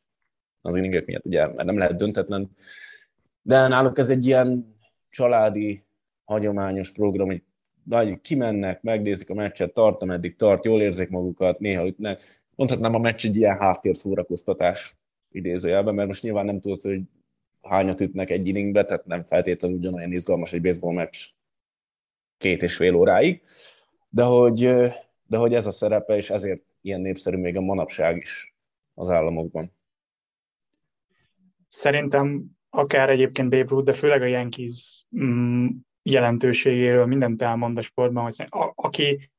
[0.61, 2.51] az inningek miatt, ugye, mert nem lehet döntetlen.
[3.43, 4.77] De náluk ez egy ilyen
[5.11, 5.83] családi,
[6.25, 7.43] hagyományos program, hogy
[7.85, 12.23] nagy kimennek, megnézik a meccset, tart, ameddig tart, jól érzik magukat, néha ütnek.
[12.55, 14.97] Mondhatnám a meccs egy ilyen háttér szórakoztatás
[15.31, 17.01] idézőjelben, mert most nyilván nem tudod, hogy
[17.63, 21.17] hányat ütnek egy inningbe, tehát nem feltétlenül ugyanolyan izgalmas egy baseball meccs
[22.37, 23.43] két és fél óráig,
[24.09, 24.61] de hogy,
[25.27, 28.55] de hogy ez a szerepe, és ezért ilyen népszerű még a manapság is
[28.95, 29.73] az államokban.
[31.69, 35.67] Szerintem akár egyébként Babe Ruth, de főleg a Yankees mm,
[36.05, 39.31] jelentőségéről mindent elmond a sportban, hogy a, aki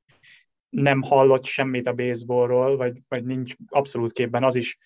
[0.69, 4.77] nem hallott semmit a baseballról, vagy, vagy nincs abszolút képben, az is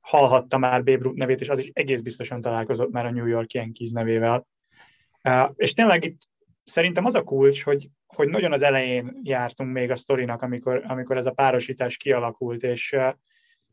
[0.00, 3.52] hallhatta már Babe Ruth nevét, és az is egész biztosan találkozott már a New York
[3.52, 4.46] Yankees nevével.
[5.24, 6.20] Uh, és tényleg itt
[6.64, 11.16] szerintem az a kulcs, hogy, hogy nagyon az elején jártunk még a sztorinak, amikor, amikor
[11.16, 13.12] ez a párosítás kialakult, és uh,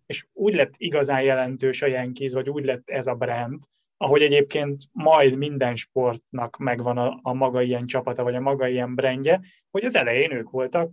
[0.06, 3.64] és úgy lett igazán jelentős a Yankees, vagy úgy lett ez a brand,
[4.06, 8.96] ahogy egyébként majd minden sportnak megvan a, a maga ilyen csapata, vagy a maga ilyen
[8.96, 9.42] brandje,
[9.72, 10.92] hogy az elején ők voltak,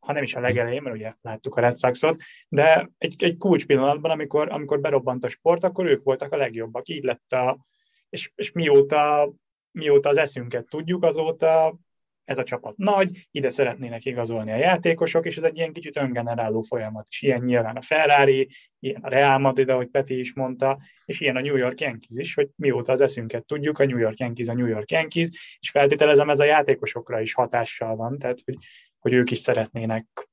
[0.00, 3.66] ha nem is a legelején, mert ugye láttuk a Red Sox-ot, de egy, egy kulcs
[3.66, 6.88] pillanatban, amikor, amikor berobbant a sport, akkor ők voltak a legjobbak.
[6.88, 7.66] Így lett a,
[8.08, 9.32] és, és mióta,
[9.70, 11.78] mióta az eszünket tudjuk, azóta
[12.24, 16.60] ez a csapat nagy, ide szeretnének igazolni a játékosok, és ez egy ilyen kicsit öngeneráló
[16.60, 17.22] folyamat is.
[17.22, 21.40] Ilyen nyilván a Ferrari, ilyen a Real Madrid, ahogy Peti is mondta, és ilyen a
[21.40, 24.66] New York Yankees is, hogy mióta az eszünket tudjuk, a New York Yankees a New
[24.66, 25.28] York Yankees,
[25.60, 28.56] és feltételezem ez a játékosokra is hatással van, tehát hogy,
[28.98, 30.28] hogy ők is szeretnének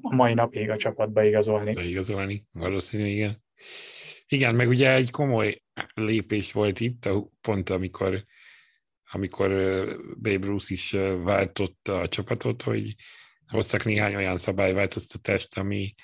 [0.00, 1.88] a mai napig a csapatba igazolni.
[1.88, 3.42] Igazolni, valószínű, igen.
[4.26, 5.62] Igen, meg ugye egy komoly
[5.94, 7.08] lépés volt itt,
[7.40, 8.24] pont amikor
[9.14, 9.50] amikor
[10.20, 10.90] Babe Ruth is
[11.22, 12.94] váltotta a csapatot, hogy
[13.46, 15.94] hoztak néhány olyan szabályváltoztatást, ami,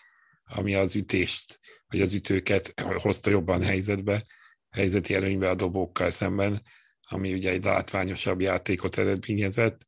[0.45, 4.27] ami az ütést, vagy az ütőket hozta jobban helyzetbe,
[4.71, 6.63] helyzeti előnybe a dobókkal szemben,
[7.01, 9.87] ami ugye egy látványosabb játékot eredményezett,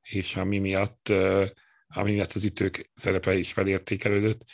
[0.00, 1.12] és ami miatt,
[1.86, 4.44] ami miatt az ütők szerepe is felértékelődött,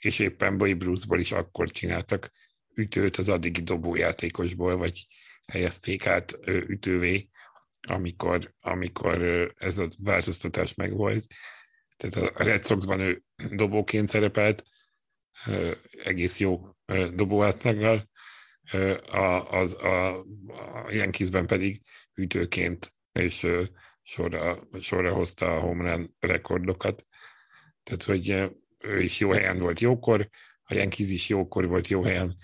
[0.00, 2.30] és éppen Babe Ruthból is akkor csináltak
[2.74, 5.06] ütőt az addigi dobójátékosból, vagy
[5.46, 7.28] helyezték át ütővé,
[7.88, 9.22] amikor, amikor
[9.56, 11.26] ez a változtatás megvolt.
[11.96, 14.64] Tehát a Red Soxban ő dobóként szerepelt,
[16.04, 16.60] egész jó
[17.14, 18.08] dobóátlaggal,
[19.06, 21.82] a, az, a, a Yankeesben pedig
[22.14, 23.46] ütőként és
[24.02, 27.06] sorra, sorra hozta a home run rekordokat.
[27.82, 30.28] Tehát, hogy ő is jó helyen volt jókor,
[30.62, 32.36] a Yankees is jókor volt jó helyen,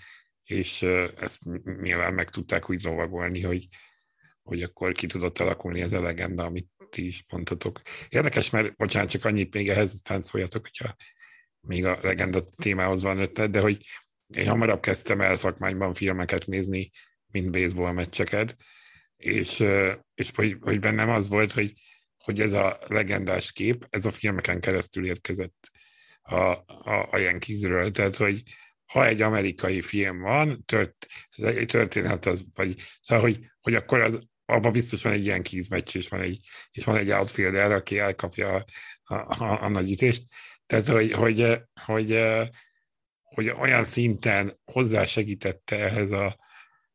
[0.43, 0.81] és
[1.17, 1.43] ezt
[1.81, 3.67] nyilván meg tudták úgy lovagolni, hogy
[4.47, 7.81] hogy akkor ki tudott alakulni ez a legenda, amit ti is mondtatok.
[8.09, 10.95] Érdekes, mert bocsánat, csak annyit még ehhez aztán szóljatok, hogyha
[11.59, 13.85] még a legenda témához van ötlet, de hogy
[14.27, 16.89] én hamarabb kezdtem el szakmányban filmeket nézni,
[17.27, 18.55] mint baseball meccseket,
[19.17, 19.63] és,
[20.13, 21.73] és hogy, hogy bennem az volt, hogy,
[22.23, 25.71] hogy ez a legendás kép, ez a filmeken keresztül érkezett
[26.21, 28.43] a, a, a Yankeesről, tehát hogy
[28.85, 31.07] ha egy amerikai film van, tört,
[31.65, 36.07] történhet az, vagy szóval, hogy, hogy akkor az abban biztos van egy ilyen kízmeccs, és
[36.07, 36.39] van egy,
[36.71, 38.65] és van egy outfielder, aki elkapja a,
[39.03, 40.23] a, a, a nagy ütést.
[40.65, 42.19] Tehát, hogy, hogy, hogy,
[43.21, 46.37] hogy olyan szinten hozzásegítette ehhez a,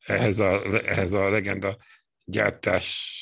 [0.06, 1.76] ehhez a, ehhez a legenda
[2.24, 3.18] gyártás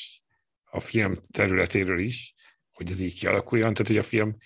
[0.63, 2.33] a film területéről is,
[2.71, 4.37] hogy ez így kialakuljon, tehát hogy a film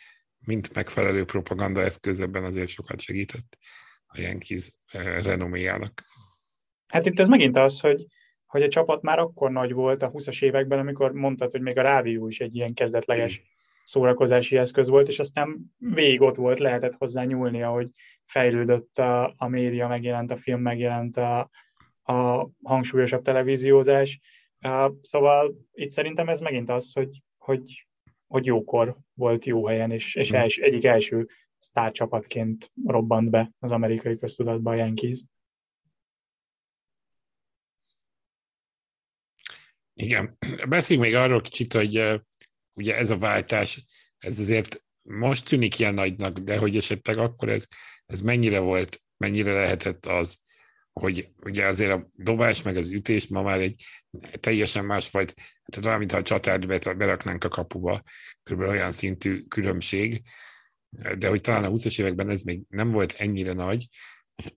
[0.46, 3.58] mint megfelelő propaganda eszköz ebben azért sokat segített
[4.06, 4.72] a Yankees
[5.24, 6.04] renoméjának.
[6.88, 8.06] Hát itt ez megint az, hogy,
[8.46, 11.82] hogy a csapat már akkor nagy volt a 20-as években, amikor mondtad, hogy még a
[11.82, 13.42] rádió is egy ilyen kezdetleges
[13.84, 17.90] szórakozási eszköz volt, és aztán végig ott volt, lehetett hozzá nyúlni, ahogy
[18.26, 21.50] fejlődött a, a média, megjelent a film, megjelent a,
[22.04, 24.20] a hangsúlyosabb televíziózás.
[25.02, 27.88] Szóval itt szerintem ez megint az, hogy, hogy,
[28.28, 31.28] hogy jókor volt jó helyen, és, és els, egyik első
[31.58, 35.24] sztárcsapatként robbant be az amerikai köztudatba a Yankees.
[39.96, 40.38] Igen.
[40.68, 42.22] Beszéljünk még arról kicsit, hogy
[42.74, 43.84] ugye ez a váltás,
[44.18, 47.68] ez azért most tűnik ilyen nagynak, de hogy esetleg akkor ez,
[48.06, 50.44] ez mennyire volt, mennyire lehetett az,
[51.00, 53.84] hogy ugye azért a dobás meg az ütés ma már egy
[54.40, 55.34] teljesen másfajt,
[55.66, 58.04] tehát olyan, mintha a csatárt beraknánk a kapuba,
[58.44, 58.60] kb.
[58.60, 60.22] olyan szintű különbség,
[61.18, 63.88] de hogy talán a 20-as években ez még nem volt ennyire nagy.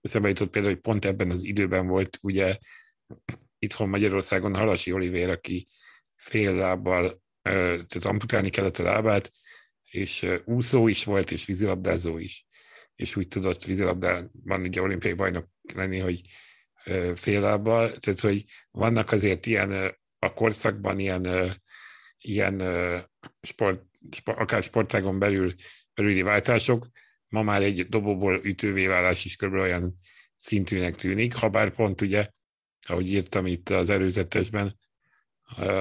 [0.00, 2.58] Eszembe jutott például, hogy pont ebben az időben volt ugye
[3.58, 5.68] itthon Magyarországon Halasi Olivér, aki
[6.14, 9.32] fél lábbal, tehát amputálni kellett a lábát,
[9.90, 12.46] és úszó is volt, és vízilabdázó is.
[12.94, 16.20] És úgy tudott vízilabdában ugye olimpiai bajnok lenni, hogy
[17.14, 17.92] fél lábbal.
[17.92, 21.54] Tehát, hogy vannak azért ilyen a korszakban ilyen,
[22.18, 22.62] ilyen
[23.40, 23.84] sport,
[24.24, 25.54] akár sportágon belül
[25.94, 26.88] belüli váltások,
[27.28, 29.52] ma már egy dobóból ütővé válás is kb.
[29.52, 29.98] olyan
[30.36, 32.28] szintűnek tűnik, ha bár pont ugye
[32.86, 34.78] ahogy írtam itt az előzetesben,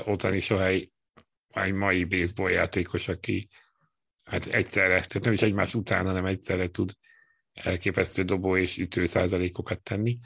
[0.05, 0.91] Otani Sohely
[1.49, 3.49] egy mai baseball játékos, aki
[4.23, 6.91] hát egyszerre, tehát nem is egymás után, hanem egyszerre tud
[7.53, 10.17] elképesztő dobó és ütő százalékokat tenni.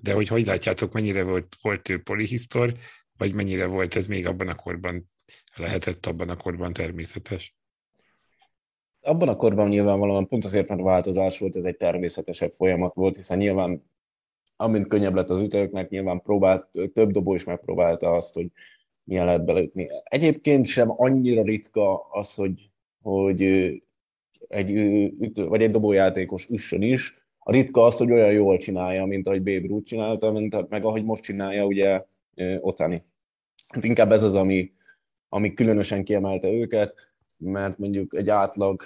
[0.00, 2.76] De hogy hogy látjátok, mennyire volt, volt ő polihisztor,
[3.16, 5.10] vagy mennyire volt ez még abban a korban,
[5.54, 7.56] lehetett abban a korban természetes?
[9.00, 13.38] Abban a korban nyilvánvalóan pont azért, mert változás volt, ez egy természetesebb folyamat volt, hiszen
[13.38, 13.90] nyilván
[14.60, 18.46] amint könnyebb lett az ütőknek, nyilván próbált, több dobó is megpróbálta azt, hogy
[19.04, 19.88] milyen lehet belőtni.
[20.04, 22.70] Egyébként sem annyira ritka az, hogy,
[23.02, 23.42] hogy
[24.48, 24.70] egy
[25.20, 27.26] ütő, vagy egy dobójátékos üssön is.
[27.38, 31.04] A ritka az, hogy olyan jól csinálja, mint ahogy Babe Ruth csinálta, mint, meg ahogy
[31.04, 32.04] most csinálja ugye
[32.60, 33.02] Otani.
[33.68, 34.72] Hát inkább ez az, ami,
[35.28, 38.82] ami különösen kiemelte őket, mert mondjuk egy átlag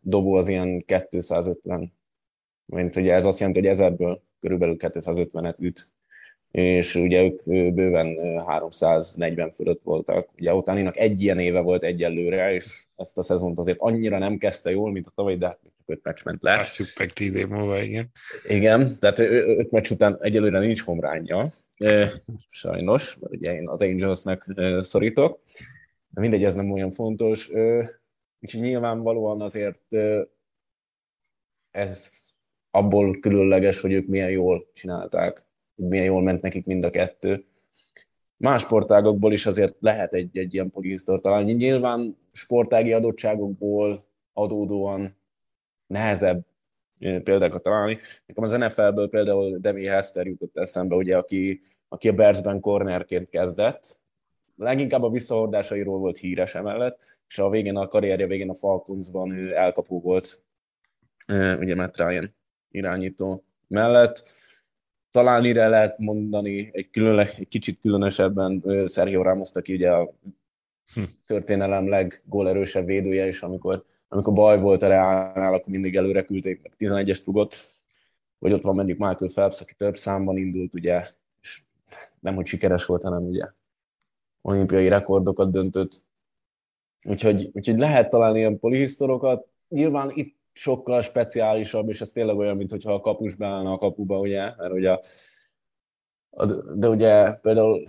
[0.00, 1.92] dobó az ilyen 250
[2.66, 5.88] mint ugye ez azt jelenti, hogy ezerből körülbelül 250-et üt,
[6.50, 10.28] és ugye ők bőven 340 fölött voltak.
[10.38, 14.70] Ugye Otáninak egy ilyen éve volt egyelőre, és ezt a szezont azért annyira nem kezdte
[14.70, 16.54] jól, mint a tavaly, de csak öt meccs ment le.
[16.54, 18.10] Lássuk meg tíz év múlva, igen.
[18.48, 21.52] Igen, tehát öt meccs után egyelőre nincs homránja,
[22.50, 24.46] sajnos, mert ugye én az Angelsnek
[24.78, 25.40] szorítok.
[26.10, 27.48] Mindegy, ez nem olyan fontos.
[28.40, 29.82] Úgyhogy nyilvánvalóan azért
[31.70, 32.23] ez
[32.74, 35.44] abból különleges, hogy ők milyen jól csinálták,
[35.76, 37.44] hogy milyen jól ment nekik mind a kettő.
[38.36, 41.52] Más sportágokból is azért lehet egy, egy ilyen polihisztor találni.
[41.52, 45.16] Nyilván sportági adottságokból adódóan
[45.86, 46.44] nehezebb
[46.98, 47.98] példákat találni.
[48.26, 53.98] Nekem az NFL-ből például Demi Hester jutott eszembe, ugye, aki, aki a Bearsben cornerként kezdett.
[54.56, 59.54] Leginkább a visszahordásairól volt híres emellett, és a végén, a karrierje végén a Falconsban ő
[59.56, 60.42] elkapó volt,
[61.58, 62.34] ugye Matt Ryan
[62.74, 64.22] irányító mellett.
[65.10, 70.12] Talán ide lehet mondani egy, különle, egy kicsit különösebben Sergio Ramos, aki ugye a
[70.94, 71.02] hm.
[71.26, 76.72] történelem leggólerősebb védője, és amikor, amikor baj volt a Reálnál, akkor mindig előre küldték, meg
[76.78, 77.56] 11-es rugott,
[78.38, 81.02] vagy ott van mondjuk Michael Phelps, aki több számban indult, ugye,
[81.40, 81.62] és
[82.20, 83.46] nem, hogy sikeres volt, hanem ugye
[84.42, 86.02] olimpiai rekordokat döntött.
[87.08, 89.48] Úgyhogy, úgyhogy lehet találni ilyen polihisztorokat.
[89.68, 94.54] Nyilván itt sokkal speciálisabb, és ez tényleg olyan, mintha a kapus beállna a kapuba, ugye,
[94.56, 94.98] mert ugye
[96.74, 97.82] de ugye például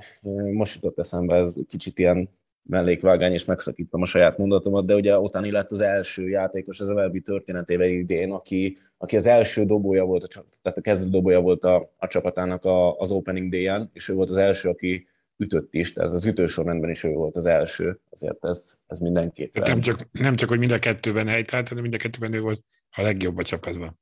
[0.54, 2.30] most jutott eszembe, ez kicsit ilyen
[2.64, 7.22] mellékvágány, és megszakítom a saját mondatomat, de ugye Otani lett az első játékos az MLB
[7.22, 11.92] történetében idén, aki, aki az első dobója volt, a, tehát a kezdő dobója volt a,
[11.98, 15.08] a csapatának a, az opening day és ő volt az első, aki
[15.38, 19.64] ütött is, tehát az ütősorrendben is ő volt az első, azért ez, ez mindenképpen.
[19.68, 22.64] Nem csak, nem csak, hogy mind a kettőben helytált, hanem mind a kettőben ő volt
[22.92, 24.00] a legjobb a csapatban.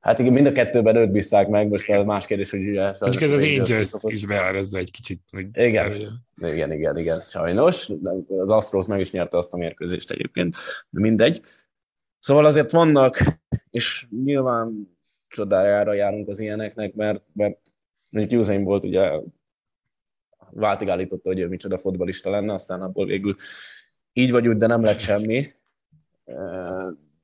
[0.00, 2.92] Hát igen, mind a kettőben őt bízták meg, most az más kérdés, hogy ugye...
[3.00, 5.20] Mondjuk ez az Angels is beárazza egy kicsit.
[5.30, 5.92] Hogy igen,
[6.36, 7.90] igen, igen, igen, sajnos.
[8.28, 10.56] Az Astros meg is nyerte azt a mérkőzést egyébként,
[10.90, 11.40] de mindegy.
[12.18, 13.18] Szóval azért vannak,
[13.70, 14.96] és nyilván
[15.28, 17.58] csodájára járunk az ilyeneknek, mert, mert
[18.10, 19.10] mondjuk Usain volt ugye
[20.54, 23.34] váltig állította, hogy ő micsoda fotbalista lenne, aztán abból végül
[24.12, 25.44] így vagy úgy, de nem lett semmi.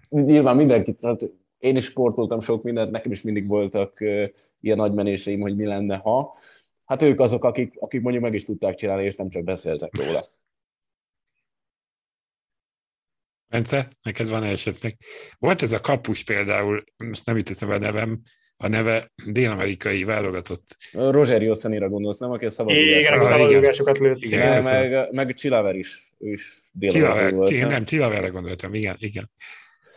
[0.08, 1.20] nyilván mindenki, tehát
[1.58, 4.00] én is sportoltam sok mindent, nekem is mindig voltak
[4.60, 6.34] ilyen nagy menéseim, hogy mi lenne, ha.
[6.84, 10.26] Hát ők azok, akik, akik mondjuk meg is tudták csinálni, és nem csak beszéltek róla.
[13.48, 14.96] Bence, neked van esetleg?
[15.38, 18.20] Volt ez a kapus például, most nem jut eszembe a nevem,
[18.60, 20.76] a neve dél-amerikai válogatott.
[20.92, 22.30] Roger Szenira gondolsz, nem?
[22.30, 24.22] Aki a szabadrugásokat Igen, a szabadrugásokat lőtt.
[24.22, 26.12] Igen, igen meg, meg Csilaver is.
[26.18, 27.68] Ő is Csilaver, volt.
[27.68, 29.30] Nem, Csilaverre gondoltam, igen, igen.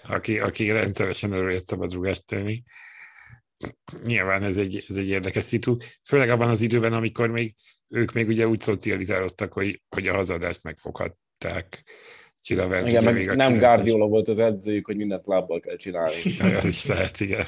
[0.08, 2.64] Aki, aki rendszeresen előjött szabadrugást tenni.
[4.04, 7.56] Nyilván ez egy, ez egy érdekes szitu, főleg abban az időben, amikor még
[7.90, 11.84] ők még ugye úgy szocializálódtak, hogy, hogy a hazadást megfoghatták
[12.42, 12.88] Csilavert.
[12.88, 16.40] Igen, meg még a nem Guardiola volt az edzőjük, hogy mindent lábbal kell csinálni.
[16.58, 17.46] az is lehet, igen.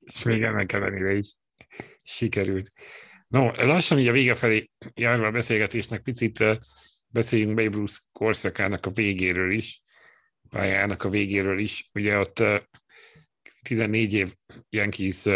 [0.00, 1.34] És még ennek ellenére is
[2.02, 2.70] sikerült.
[3.28, 6.44] No, lassan így a vége felé járva a beszélgetésnek picit
[7.08, 9.82] beszéljünk Babe Ruth korszakának a végéről is,
[10.48, 11.90] pályának a végéről is.
[11.94, 12.42] Ugye ott
[13.62, 14.34] 14 év
[14.68, 15.28] Yankees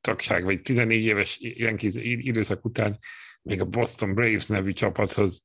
[0.00, 2.98] tagság, vagy 14 éves Yankees időszak után
[3.42, 5.44] még a Boston Braves nevű csapathoz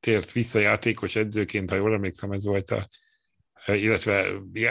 [0.00, 2.88] tért vissza játékos edzőként, ha jól emlékszem, ez volt a,
[3.74, 4.26] illetve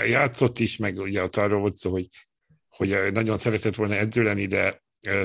[0.07, 2.07] játszott is, meg ugye ott arról volt szó, hogy,
[2.69, 4.81] hogy nagyon szeretett volna edző lenni, de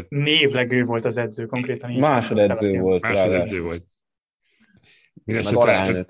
[0.08, 1.92] Névlegő volt az edző konkrétan.
[1.92, 3.02] Másodedző volt.
[3.02, 3.84] Másodedző volt.
[5.24, 6.06] Mindenesetre,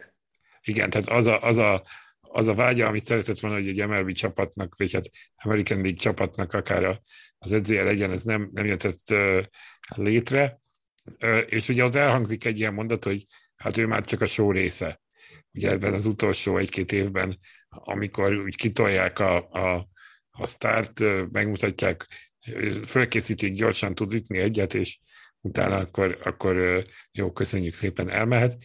[0.63, 1.85] igen, tehát az a, az, a,
[2.21, 6.53] az a vágya, amit szeretett volna, hogy egy MLB csapatnak, vagy hát American League csapatnak
[6.53, 7.01] akár
[7.39, 9.15] az edzője legyen, ez nem, nem jöttett
[9.95, 10.61] létre,
[11.47, 15.01] és ugye ott elhangzik egy ilyen mondat, hogy hát ő már csak a show része.
[15.55, 17.39] Ugye ebben az utolsó egy-két évben,
[17.69, 19.89] amikor úgy kitolják a, a,
[20.31, 21.01] a sztárt,
[21.31, 22.07] megmutatják,
[22.87, 24.99] fölkészítik, gyorsan tud ütni egyet, és
[25.41, 28.57] utána akkor, akkor jó, köszönjük szépen, elmehet.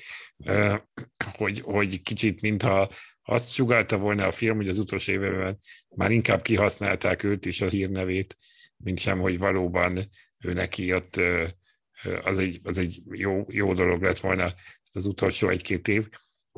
[1.38, 2.90] Hogy, hogy kicsit, mintha
[3.22, 5.60] azt sugalta volna a film, hogy az utolsó évben
[5.96, 8.38] már inkább kihasználták őt és a hírnevét,
[8.78, 11.22] mint sem, hogy valóban ő neki ott
[12.22, 14.44] az egy, az egy jó, jó dolog lett volna
[14.88, 16.10] ez az utolsó egy-két év.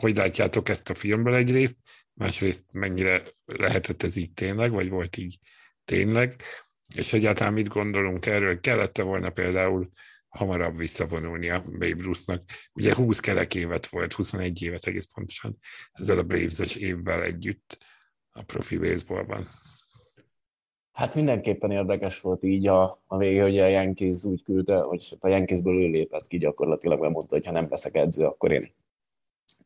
[0.01, 1.77] Hogy látjátok ezt a filmből egyrészt,
[2.13, 5.39] másrészt mennyire lehetett ez így tényleg, vagy volt így
[5.85, 6.35] tényleg,
[6.95, 9.89] és egyáltalán mit gondolunk erről, kellette volna például
[10.29, 12.43] hamarabb visszavonulni a Babe Ruth-nak.
[12.73, 15.57] Ugye 20 kerek évet volt, 21 évet egész pontosan
[15.91, 17.77] ezzel a Braves-es évvel együtt
[18.31, 19.47] a profi baseballban.
[20.91, 25.27] Hát mindenképpen érdekes volt így a, a vége, hogy a Yankees úgy küldte, hogy a
[25.27, 28.73] Yankeesből ő lépett ki gyakorlatilag, mert mondta, hogy ha nem leszek edző, akkor én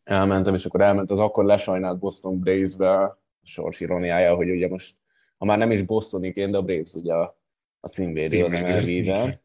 [0.06, 4.96] elmentem, és akkor elment az akkor lesajnált Boston Braves-be, sors ironiája, hogy ugye most,
[5.38, 7.38] ha már nem is Bostoniként, de a Braves ugye a,
[7.80, 9.40] a címvédő az MLB-ben.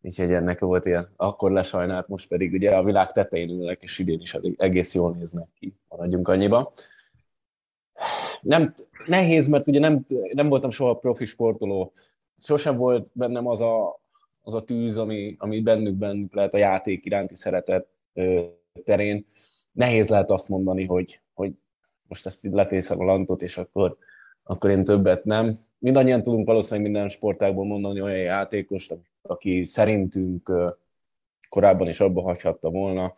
[0.00, 4.20] Úgyhogy ennek volt ilyen, akkor lesajnált, most pedig ugye a világ tetején ülnek, és idén
[4.20, 6.72] is egész jól néznek ki, maradjunk annyiba
[8.46, 8.74] nem,
[9.06, 11.92] nehéz, mert ugye nem, nem voltam soha profi sportoló.
[12.38, 14.00] Sosem volt bennem az a,
[14.42, 17.88] az a tűz, ami, ami bennük, bennük lehet a játék iránti szeretet
[18.84, 19.26] terén.
[19.76, 21.52] Nehéz lehet azt mondani, hogy, hogy
[22.08, 23.96] most ezt így letészem a lantot, és akkor,
[24.42, 25.58] akkor én többet nem.
[25.78, 30.52] Mindannyian tudunk valószínűleg minden sportágból mondani olyan játékost, aki szerintünk
[31.48, 33.14] korábban is abba hagyhatta volna.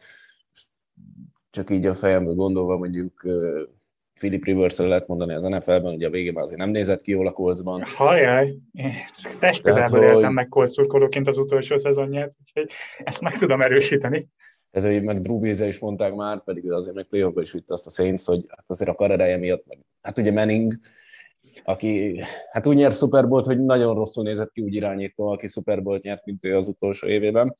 [1.51, 3.27] Csak így a fejemből gondolva mondjuk
[4.15, 7.33] Philip rivers lehet mondani az NFL-ben, ugye a végén azért nem nézett ki jól a
[7.33, 7.83] kolcban.
[7.85, 8.55] Hajjaj,
[9.39, 10.35] test közelből éltem hogy...
[10.35, 14.29] meg kolcurkolóként az utolsó szezonját, úgyhogy ezt meg tudom erősíteni.
[14.71, 17.87] Ez, hogy meg Drew brees is mondták már, pedig azért meg playoffba is vitte azt
[17.87, 20.75] a Saints, hogy hát azért a karereje miatt, meg, hát ugye Manning,
[21.65, 25.83] aki hát úgy nyert Super Bowl-t, hogy nagyon rosszul nézett ki úgy irányító, aki Super
[25.83, 27.55] Bowl-t nyert, mint ő az utolsó évében.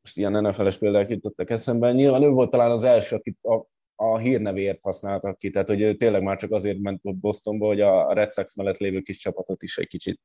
[0.00, 1.92] Most ilyen NFL-es példák jutottak eszembe.
[1.92, 3.66] Nyilván ő volt talán az első, akit a
[3.96, 8.12] a hírnevéért használtak ki, tehát hogy ő tényleg már csak azért ment Bostonba, hogy a
[8.12, 10.20] Red Sox mellett lévő kis csapatot is egy kicsit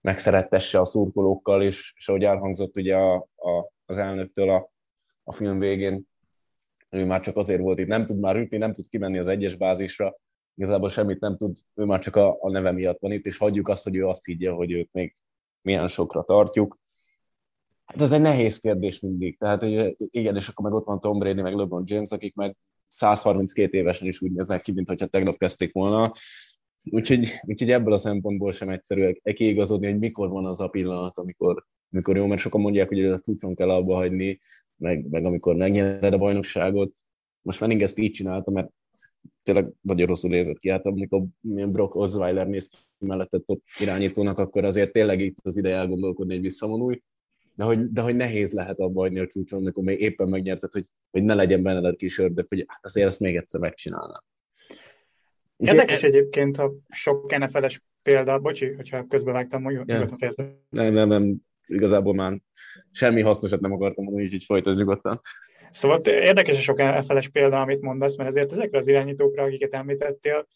[0.00, 4.72] megszerettesse a szurkolókkal, és, és ahogy elhangzott ugye a, a, az elnöktől a,
[5.24, 6.06] a film végén,
[6.90, 9.54] ő már csak azért volt itt, nem tud már ütni, nem tud kimenni az egyes
[9.54, 10.16] bázisra,
[10.54, 13.68] igazából semmit nem tud, ő már csak a, a neve miatt van itt, és hagyjuk
[13.68, 15.14] azt, hogy ő azt higgye, hogy őt még
[15.62, 16.78] milyen sokra tartjuk.
[17.84, 19.38] Hát ez egy nehéz kérdés mindig.
[19.38, 19.62] Tehát
[19.96, 22.56] igen, és akkor meg ott van Tom Brady, meg LeBron James, akik meg
[22.88, 26.12] 132 évesen is úgy néznek ki, mintha tegnap kezdték volna.
[26.90, 31.64] Úgyhogy, úgyhogy ebből a szempontból sem egyszerű kiigazodni, hogy mikor van az a pillanat, amikor,
[31.92, 34.40] amikor jó, mert sokan mondják, hogy a futron kell abba hagyni,
[34.76, 36.96] meg, meg amikor megnyered a bajnokságot.
[37.42, 38.70] Most Manning ezt így csinálta, mert
[39.42, 40.70] tényleg nagyon rosszul nézett ki.
[40.70, 45.76] Hát amikor Brock Osweiler néz ki mellette top irányítónak, akkor azért tényleg itt az ideje
[45.76, 47.00] elgondolkodni, hogy visszavonulj
[47.54, 50.86] de hogy, de hogy nehéz lehet abba hagyni a csúcson, amikor még éppen megnyerted, hogy,
[51.10, 54.22] hogy ne legyen benne a kis ördög, hogy hát azért ezt még egyszer megcsinálnám.
[55.56, 60.18] Érdekes egyébként a sok NFL-es példa, bocsi, hogyha közbevágtam, nyugodtan yeah.
[60.18, 60.56] fejezve.
[60.68, 61.36] Nem, nem, nem,
[61.66, 62.38] igazából már
[62.90, 65.20] semmi hasznosat nem akartam mondani, így, így folytasd nyugodtan.
[65.70, 70.46] Szóval érdekes a sok NFL-es példa, amit mondasz, mert ezért ezekre az irányítókra, akiket említettél,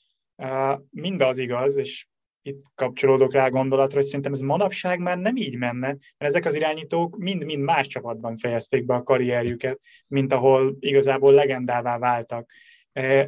[0.90, 2.06] mind az igaz, és
[2.42, 6.44] itt kapcsolódok rá a gondolatra, hogy szerintem ez manapság már nem így menne, mert ezek
[6.44, 12.50] az irányítók mind-mind más csapatban fejezték be a karrierjüket, mint ahol igazából legendává váltak.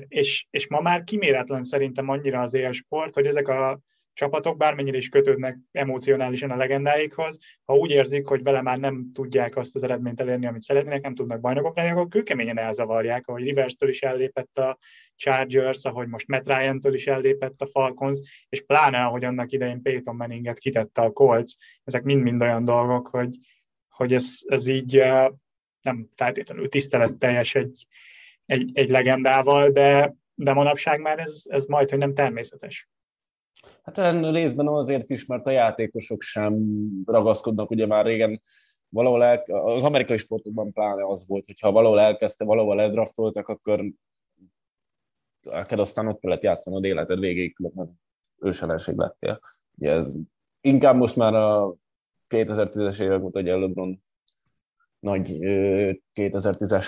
[0.08, 3.80] És, és ma már kiméretlen szerintem annyira az élsport, hogy ezek a
[4.20, 9.56] csapatok bármennyire is kötődnek emocionálisan a legendáikhoz, ha úgy érzik, hogy vele már nem tudják
[9.56, 13.88] azt az eredményt elérni, amit szeretnének, nem tudnak bajnokok lenni, akkor kőkeményen elzavarják, ahogy Rivers-től
[13.88, 14.78] is ellépett a
[15.16, 20.16] Chargers, ahogy most Matt Ryan-től is ellépett a Falcons, és pláne, ahogy annak idején Peyton
[20.16, 21.52] Manninget kitette a Colts,
[21.84, 23.36] ezek mind-mind olyan dolgok, hogy,
[23.88, 25.02] hogy ez, ez így
[25.80, 27.86] nem feltétlenül tiszteletteljes egy,
[28.46, 32.88] egy, egy legendával, de, de manapság már ez, ez majd, hogy nem természetes.
[33.82, 33.98] Hát
[34.32, 36.62] részben azért is, mert a játékosok sem
[37.04, 38.40] ragaszkodnak, ugye már régen
[38.88, 43.84] valahol el, az amerikai sportokban pláne az volt, hogyha valahol elkezdte, valahol eldraftoltak, akkor
[45.40, 48.00] neked aztán ott kellett játszanod életed végéig, különben
[48.38, 49.40] őselenség lettél.
[49.78, 50.14] Ugye ez
[50.60, 51.74] inkább most már a
[52.28, 54.02] 2010-es évek óta, hogy LeBron
[54.98, 55.36] nagy
[56.14, 56.86] 2010-es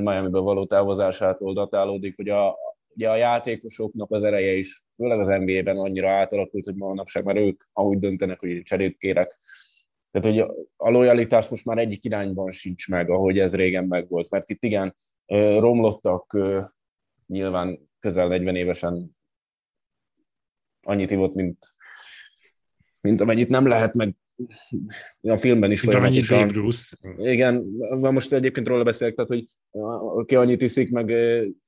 [0.00, 2.56] Miami-be való távozásától datálódik, hogy a,
[2.98, 7.62] ugye a játékosoknak az ereje is, főleg az NBA-ben annyira átalakult, hogy manapság már ők,
[7.72, 9.34] ha úgy döntenek, hogy cserét kérek.
[10.10, 14.30] Tehát, hogy a lojalitás most már egyik irányban sincs meg, ahogy ez régen meg volt.
[14.30, 14.94] Mert itt igen,
[15.58, 16.38] romlottak
[17.26, 19.16] nyilván közel 40 évesen
[20.82, 21.58] annyit ivott, mint,
[23.00, 24.14] mint amennyit nem lehet, meg
[25.20, 26.38] a filmben is folyamatosan.
[26.38, 26.96] Babe Bruce.
[27.16, 27.54] Igen,
[28.00, 29.44] most egyébként róla beszélek, tehát, hogy
[30.16, 31.12] aki annyit iszik, meg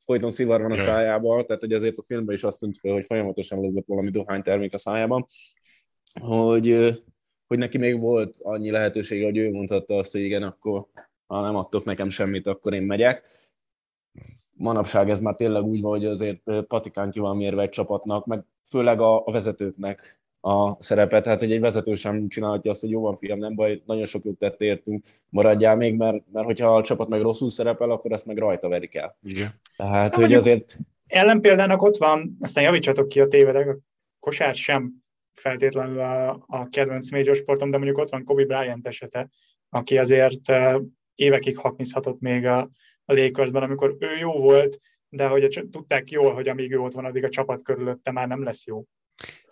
[0.04, 3.04] folyton szivar van a szájában, tehát hogy azért a filmben is azt tűnt fel, hogy
[3.04, 5.24] folyamatosan lógott valami dohánytermék a szájában,
[6.20, 6.94] hogy,
[7.46, 10.86] hogy neki még volt annyi lehetősége, hogy ő mondhatta azt, hogy igen, akkor
[11.26, 13.26] ha nem adtok nekem semmit, akkor én megyek.
[14.50, 18.44] Manapság ez már tényleg úgy van, hogy azért patikán ki van mérve egy csapatnak, meg
[18.68, 23.00] főleg a, a vezetőknek a szerepet, tehát hogy egy vezető sem csinálhatja azt, hogy jó
[23.00, 26.82] van fiam, nem baj, nagyon sok jót tett értünk, maradjál még, mert, mert hogyha a
[26.82, 29.16] csapat meg rosszul szerepel, akkor ezt meg rajta verik el.
[29.22, 29.50] Igen.
[29.76, 30.78] Tehát, hogy azért...
[31.06, 33.78] Ellenpéldának ott van, aztán javítsatok ki a tévedek, a
[34.18, 34.92] kosár sem
[35.34, 39.28] feltétlenül a, a kedvenc major sportom, de mondjuk ott van Kobe Bryant esete,
[39.68, 40.52] aki azért
[41.14, 42.58] évekig haknizhatott még a,
[43.04, 47.04] a Lakersben, amikor ő jó volt, de hogy tudták jól, hogy amíg ő ott van,
[47.04, 48.84] addig a csapat körülötte már nem lesz jó.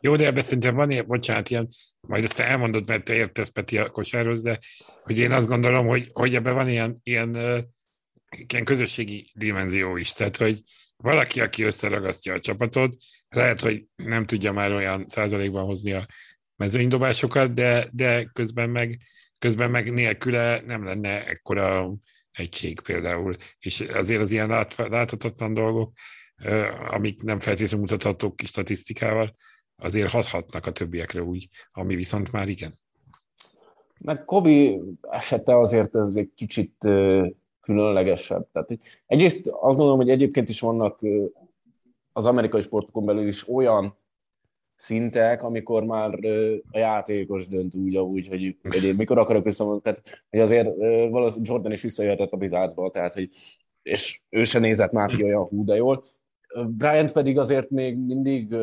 [0.01, 1.69] Jó, de ebben szerintem van ilyen, bocsánat, ilyen,
[2.01, 4.59] majd ezt elmondod, mert te értesz Peti a kosárhoz, de
[5.03, 7.31] hogy én azt gondolom, hogy, hogy ebben van ilyen, ilyen,
[8.49, 10.13] ilyen közösségi dimenzió is.
[10.13, 10.63] Tehát, hogy
[10.97, 12.97] valaki, aki összeragasztja a csapatot,
[13.29, 16.07] lehet, hogy nem tudja már olyan százalékban hozni a
[16.57, 18.99] mezőnydobásokat, de, de közben meg,
[19.39, 21.95] közben meg nélküle nem lenne ekkora
[22.33, 23.37] egység például.
[23.59, 25.93] És azért az ilyen lát, láthatatlan dolgok,
[26.89, 29.37] amik nem feltétlenül mutathatók statisztikával,
[29.79, 32.75] azért hathatnak a többiekre úgy, ami viszont már igen.
[33.99, 36.75] Meg Kobi esete azért ez egy kicsit
[37.61, 38.49] különlegesebb.
[38.53, 41.01] Tehát, egyrészt azt gondolom, hogy egyébként is vannak
[42.13, 43.97] az amerikai sportokon belül is olyan
[44.75, 46.19] szintek, amikor már
[46.71, 49.83] a játékos dönt úgy, úgy hogy, hogy én mikor akarok visszamondani.
[49.83, 50.77] Tehát, hogy azért
[51.11, 53.31] valószínűleg Jordan is visszajöhetett a bizárcba, tehát, hogy
[53.83, 56.05] és ő se nézett már ki olyan hú, de jól.
[56.69, 58.55] Bryant pedig azért még mindig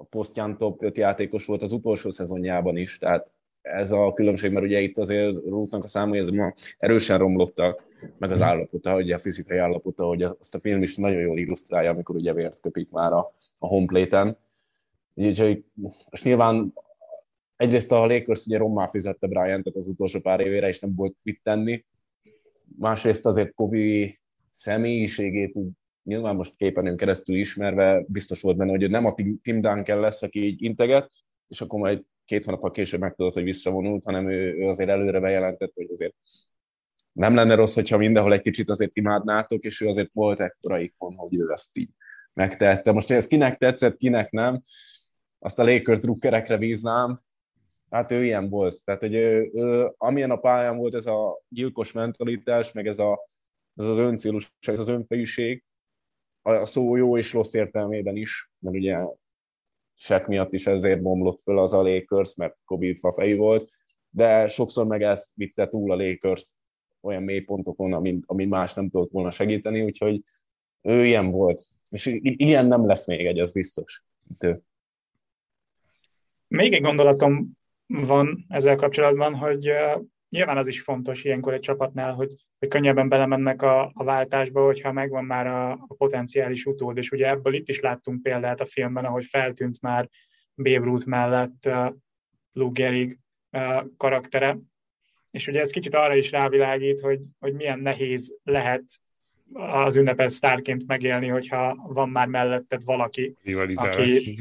[0.00, 3.30] a posztján top 5 játékos volt az utolsó szezonjában is, tehát
[3.62, 7.86] ez a különbség, mert ugye itt azért rútnak a számai, ez ma erősen romlottak,
[8.18, 11.90] meg az állapota, ugye a fizikai állapota, hogy azt a film is nagyon jól illusztrálja,
[11.90, 14.36] amikor ugye vért köpik már a, a homeplate-en.
[15.14, 15.64] Úgyhogy
[16.10, 16.72] most nyilván
[17.56, 21.40] egyrészt a Lakers ugye rommá fizette Bryant az utolsó pár évére, és nem volt mit
[21.42, 21.84] tenni.
[22.78, 24.14] Másrészt azért Kobe
[24.50, 25.70] személyiségét úgy
[26.10, 30.44] nyilván most képernyőn keresztül ismerve biztos volt benne, hogy nem a Tim Duncan lesz, aki
[30.44, 31.10] így integet,
[31.48, 35.72] és akkor majd két hónappal később megtudott, hogy visszavonult, hanem ő, ő azért előre bejelentett,
[35.74, 36.14] hogy azért
[37.12, 41.14] nem lenne rossz, hogyha mindenhol egy kicsit azért imádnátok, és ő azért volt ekkora ikon,
[41.14, 41.90] hogy ő ezt így
[42.32, 42.92] megtette.
[42.92, 44.62] Most, hogy ez kinek tetszett, kinek nem,
[45.38, 47.18] azt a Lakers drukkerekre bíznám,
[47.90, 48.84] hát ő ilyen volt.
[48.84, 53.20] Tehát, hogy ő, ő, amilyen a pályán volt ez a gyilkos mentalitás, meg ez, a,
[53.74, 55.64] ez az öncélus, ez az önfejűség,
[56.56, 58.98] a szó jó és rossz értelmében is, mert ugye
[59.96, 63.70] Shaq miatt is ezért bomlott föl az a Lakers, mert Kobe fejű volt,
[64.10, 66.54] de sokszor meg ezt vitte túl a Lakers
[67.00, 70.22] olyan mélypontokon, amin, amin más nem tudott volna segíteni, úgyhogy
[70.82, 71.62] ő ilyen volt.
[71.90, 74.04] És ilyen nem lesz még egy, az biztos.
[74.30, 74.62] Itt.
[76.48, 77.50] Még egy gondolatom
[77.86, 79.70] van ezzel kapcsolatban, hogy
[80.30, 84.92] nyilván az is fontos ilyenkor egy csapatnál, hogy, hogy könnyebben belemennek a, a váltásba, hogyha
[84.92, 89.04] megvan már a, a potenciális utód, és ugye ebből itt is láttunk példát a filmben,
[89.04, 90.08] ahogy feltűnt már
[90.54, 91.94] Babe Ruth mellett uh,
[92.52, 93.18] Luke Gehrig
[93.50, 94.58] uh, karaktere,
[95.30, 98.84] és ugye ez kicsit arra is rávilágít, hogy, hogy milyen nehéz lehet
[99.52, 103.36] az ünnepet sztárként megélni, hogyha van már melletted valaki,
[103.74, 104.34] aki,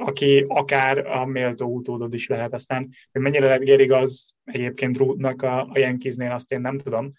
[0.00, 2.52] aki akár a méltó utódod is lehet.
[2.52, 7.12] Aztán, hogy mennyire lett Gerig az egyébként Ruthnak a, a Yankeesnél, azt én nem tudom.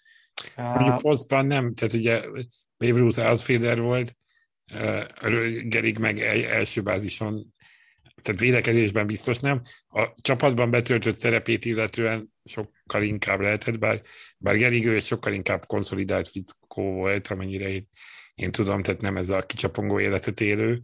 [0.56, 2.20] Mondjuk hozban nem, tehát ugye
[2.78, 4.16] Babe Ruth outfielder volt,
[5.62, 7.54] Gerig meg első bázison,
[8.22, 9.62] tehát védekezésben biztos nem.
[9.88, 14.02] A csapatban betöltött szerepét illetően sokkal inkább lehetett, bár,
[14.38, 17.88] bár Gerig ő egy sokkal inkább konszolidált fickó volt, amennyire én,
[18.34, 20.80] én tudom, tehát nem ez a kicsapongó életet élő,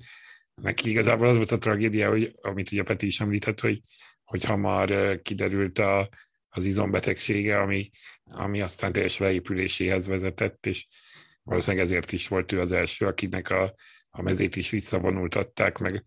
[0.63, 3.83] Neki igazából az volt a tragédia, hogy, amit ugye Peti is említett, hogy,
[4.25, 6.09] hogy hamar kiderült a,
[6.49, 7.91] az izombetegsége, ami,
[8.25, 10.87] ami aztán teljes leépüléséhez vezetett, és
[11.43, 13.75] valószínűleg ezért is volt ő az első, akinek a,
[14.11, 16.05] a mezét is visszavonultatták, meg,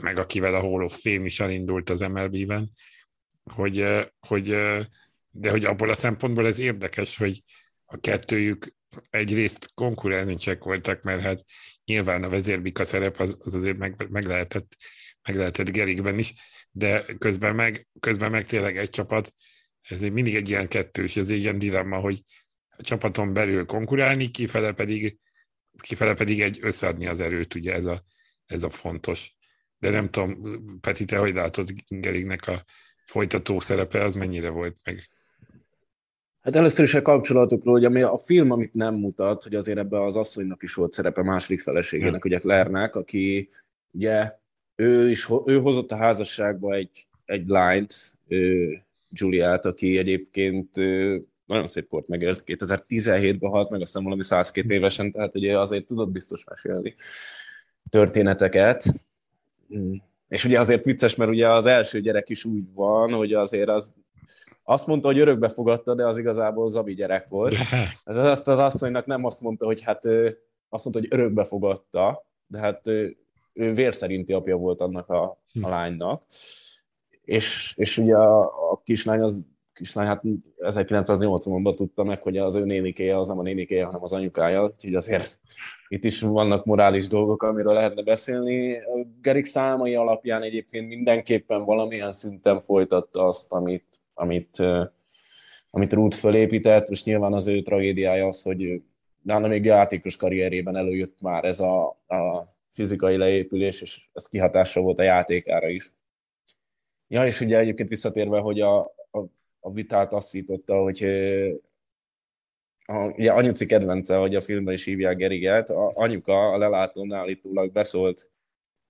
[0.00, 2.70] meg akivel a Hall of Fame is elindult az MLB-ben,
[3.54, 3.86] hogy,
[4.18, 4.48] hogy,
[5.30, 7.42] de hogy abból a szempontból ez érdekes, hogy
[7.84, 8.75] a kettőjük
[9.10, 11.44] egyrészt konkurensek voltak, mert hát
[11.84, 14.76] nyilván a vezérbika szerep az, az azért meg, meg, lehetett,
[15.22, 16.34] meg lehetett Gerikben is,
[16.70, 19.34] de közben meg, közben meg tényleg egy csapat,
[19.82, 22.22] ez mindig egy ilyen kettős, ez egy ilyen dilemma, hogy
[22.76, 25.18] a csapaton belül konkurálni, kifele pedig,
[25.80, 28.04] kifele pedig egy összeadni az erőt, ugye ez a,
[28.46, 29.34] ez a fontos.
[29.78, 32.64] De nem tudom, Peti, te hogy látod Geriknek a
[33.04, 35.02] folytató szerepe, az mennyire volt meg?
[36.46, 40.02] Hát először is a kapcsolatukról, hogy ami a film, amit nem mutat, hogy azért ebben
[40.02, 43.48] az asszonynak is volt szerepe második feleségének, ugye Claire-nek, aki
[43.92, 44.32] ugye
[44.74, 47.94] ő is ő hozott a házasságba egy, egy lányt,
[49.10, 50.76] Juliát, aki egyébként
[51.46, 55.86] nagyon szép kort megélt, 2017-ben halt meg, azt hiszem valami 102 évesen, tehát ugye azért
[55.86, 56.94] tudott biztos mesélni
[57.90, 58.84] történeteket.
[59.76, 59.94] Mm.
[60.28, 63.94] És ugye azért vicces, mert ugye az első gyerek is úgy van, hogy azért az
[64.68, 67.54] azt mondta, hogy örökbe fogadta, de az igazából Zabi gyerek volt.
[68.04, 70.04] Ez azt az asszonynak nem azt mondta, hogy hát
[70.68, 73.16] azt mondta, hogy örökbe fogadta, de hát ő,
[73.52, 75.66] ő vér szerinti apja volt annak a, a hm.
[75.66, 76.22] lánynak.
[77.22, 78.40] És, és ugye a,
[78.72, 80.22] a kislány az kislány, hát
[80.58, 84.94] 1980-ban tudta meg, hogy az ő nénikéje az nem a nénikéje, hanem az anyukája, úgyhogy
[84.94, 85.40] azért
[85.88, 88.78] itt is vannak morális dolgok, amiről lehetne beszélni.
[89.22, 94.62] Gerik számai alapján egyébként mindenképpen valamilyen szinten folytatta azt, amit, amit,
[95.70, 98.82] amit Ruth fölépített, és nyilván az ő tragédiája az, hogy
[99.22, 104.98] nála még játékos karrierében előjött már ez a, a fizikai leépülés, és ez kihatása volt
[104.98, 105.92] a játékára is.
[107.08, 108.78] Ja, és ugye egyébként visszatérve, hogy a,
[109.10, 109.18] a,
[109.60, 110.28] a vitát azt
[110.66, 111.04] hogy
[112.86, 117.72] a, ugye anyuci kedvence, hogy a filmben is hívják Geriget, a anyuka a lelátón állítólag
[117.72, 118.30] beszólt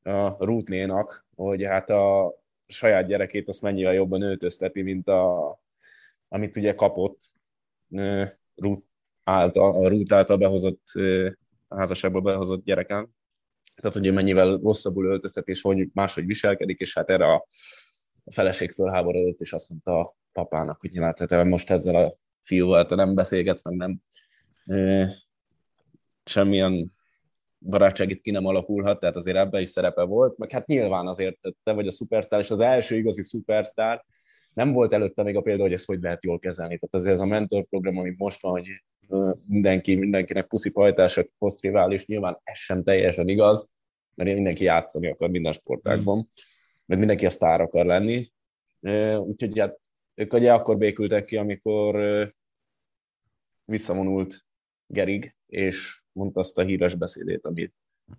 [0.02, 2.34] a Ruthnénak, hogy hát a,
[2.66, 5.58] saját gyerekét azt mennyivel jobban öltözteti, mint a,
[6.28, 7.18] amit ugye kapott
[8.54, 8.86] Ruth
[9.24, 10.82] által, a Ruth által behozott,
[11.68, 13.14] a házasságból behozott gyereken.
[13.74, 17.46] Tehát, hogy ő mennyivel rosszabbul öltöztet, és hogy máshogy viselkedik, és hát erre a,
[18.26, 22.94] feleség fölháborodott, és azt mondta a papának, hogy hát te most ezzel a fiúval te
[22.94, 24.00] nem beszélgetsz, meg nem
[24.64, 25.08] e,
[26.24, 26.95] semmilyen
[27.58, 31.38] barátság itt ki nem alakulhat, tehát azért ebben is szerepe volt, meg hát nyilván azért
[31.62, 34.04] te vagy a szupersztár, és az első igazi szupersztár,
[34.54, 36.78] nem volt előtte még a példa, hogy ezt hogy lehet jól kezelni.
[36.78, 38.66] Tehát azért ez a mentor program, ami most van, hogy
[39.46, 43.70] mindenki, mindenkinek puszi pajtás, aki posztrivális, nyilván ez sem teljesen igaz,
[44.14, 46.22] mert mindenki játszani akar minden sportágban, mm.
[46.86, 48.32] meg mindenki a sztár akar lenni.
[49.18, 49.80] Úgyhogy hát
[50.14, 51.96] ők ugye akkor békültek ki, amikor
[53.64, 54.44] visszavonult
[54.86, 57.74] Gerig, és mondta azt a híres beszédét, amit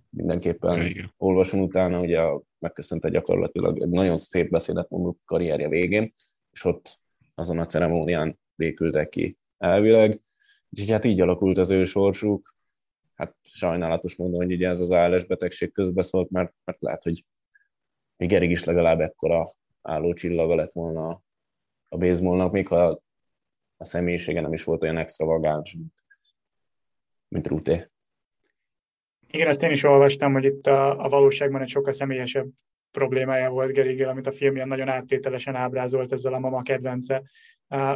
[0.10, 1.14] mindenképpen Igen.
[1.18, 2.22] olvasom utána, ugye
[2.60, 6.12] megköszönte gyakorlatilag egy nagyon szép beszédet mondott karrierje végén,
[6.52, 7.00] és ott
[7.36, 10.22] azon a ceremónián békültek ki elvileg,
[10.70, 12.56] és hát így alakult az ő sorsuk.
[13.16, 17.26] Hát sajnálatos mondom, hogy ugye ez az ALS betegség közbeszólt, mert, mert lehet, hogy
[18.18, 19.50] még Gerig is legalább ekkora
[19.82, 21.22] álló csillaga lett volna
[21.90, 23.02] a baseballnak, még ha
[23.78, 25.94] a személyisége nem is volt olyan extravagáns, mint
[27.38, 27.86] mint Rúté.
[29.28, 32.48] Igen, ezt én is olvastam, hogy itt a, a valóságban egy sokkal személyesebb
[32.92, 37.24] problémája volt Gerigel, amit a film ilyen nagyon áttételesen ábrázolt ezzel a mama kedvence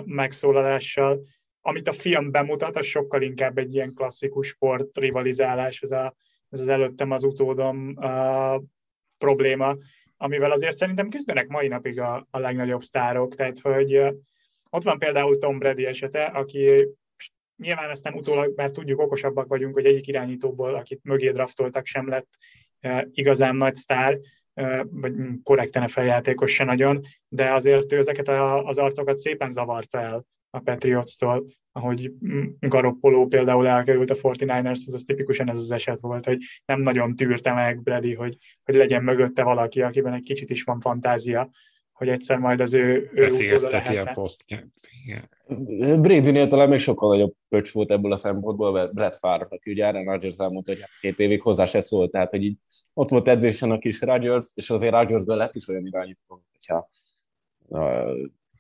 [0.06, 1.22] megszólalással.
[1.62, 6.16] Amit a film bemutat, az sokkal inkább egy ilyen klasszikus sport rivalizálás, ez, a,
[6.50, 8.62] ez az előttem az utódom a
[9.18, 9.78] probléma,
[10.18, 13.36] amivel azért szerintem küzdenek mai napig a, a legnagyobb sztárok.
[13.36, 13.96] Tehát, hogy
[14.70, 16.88] ott van például Tom Brady esete, aki
[17.62, 22.10] nyilván ezt nem utólag, mert tudjuk, okosabbak vagyunk, hogy egyik irányítóból, akit mögé draftoltak, sem
[22.10, 22.28] lett
[23.12, 24.20] igazán nagy sztár,
[24.90, 28.28] vagy korrekten feljátékos se nagyon, de azért ő ezeket
[28.66, 32.12] az arcokat szépen zavarta el a Patriots-tól, ahogy
[32.60, 37.16] Garoppolo például elkerült a 49ers, az, az tipikusan ez az eset volt, hogy nem nagyon
[37.16, 41.50] tűrte meg Brady, hogy, hogy legyen mögötte valaki, akiben egy kicsit is van fantázia,
[42.02, 44.44] hogy egyszer majd az ő, ő Veszélyezteti a poszt.
[45.78, 49.86] Brady-nél talán még sokkal nagyobb pöcs volt ebből a szempontból, mert Brett Favre, aki ugye
[49.86, 52.58] Aaron Rodgers elmondta, hogy két évig hozzá se szólt, tehát hogy így
[52.94, 56.90] ott volt edzésen a kis Rodgers, és azért Rodgersből lett is olyan irányító, hogyha
[57.80, 58.04] a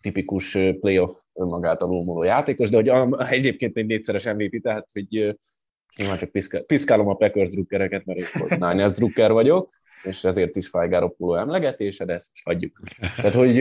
[0.01, 5.35] tipikus playoff önmagát alulmúló játékos, de hogy egyébként egy négyszeres MVP, tehát hogy
[5.97, 9.69] nyilván csak piszkálom a Packers drukkereket, mert én Niners drukker vagyok,
[10.03, 12.79] és ezért is Fajgáropuló emlegetése, de ezt most hagyjuk.
[13.15, 13.55] Tehát, hogy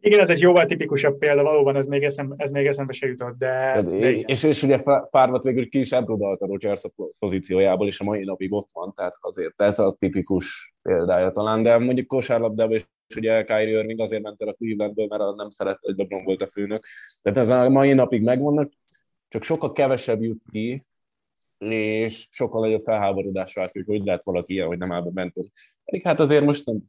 [0.00, 3.38] igen, ez egy jóval tipikusabb példa, valóban ez még, eszem, ez még eszembe se jutott,
[3.38, 3.82] de...
[3.82, 8.04] de és, és ugye Fárvat végül ki is elbrodalt a Rogers a pozíciójából, és a
[8.04, 12.86] mai napig ott van, tehát azért ez a tipikus példája talán, de mondjuk kosárlabdában is
[13.16, 16.46] ugye Kyrie Irving azért ment el a Clevelandből, mert nem szerette, hogy LeBron volt a
[16.46, 16.84] főnök.
[17.22, 18.72] Tehát ez a mai napig megvannak,
[19.28, 20.82] csak sokkal kevesebb jut ki,
[21.58, 25.44] és sokkal nagyobb felháborodás vált, hogy hogy lehet valaki ilyen, hogy nem áll be mentor.
[25.84, 26.82] Pedig hát azért most nem,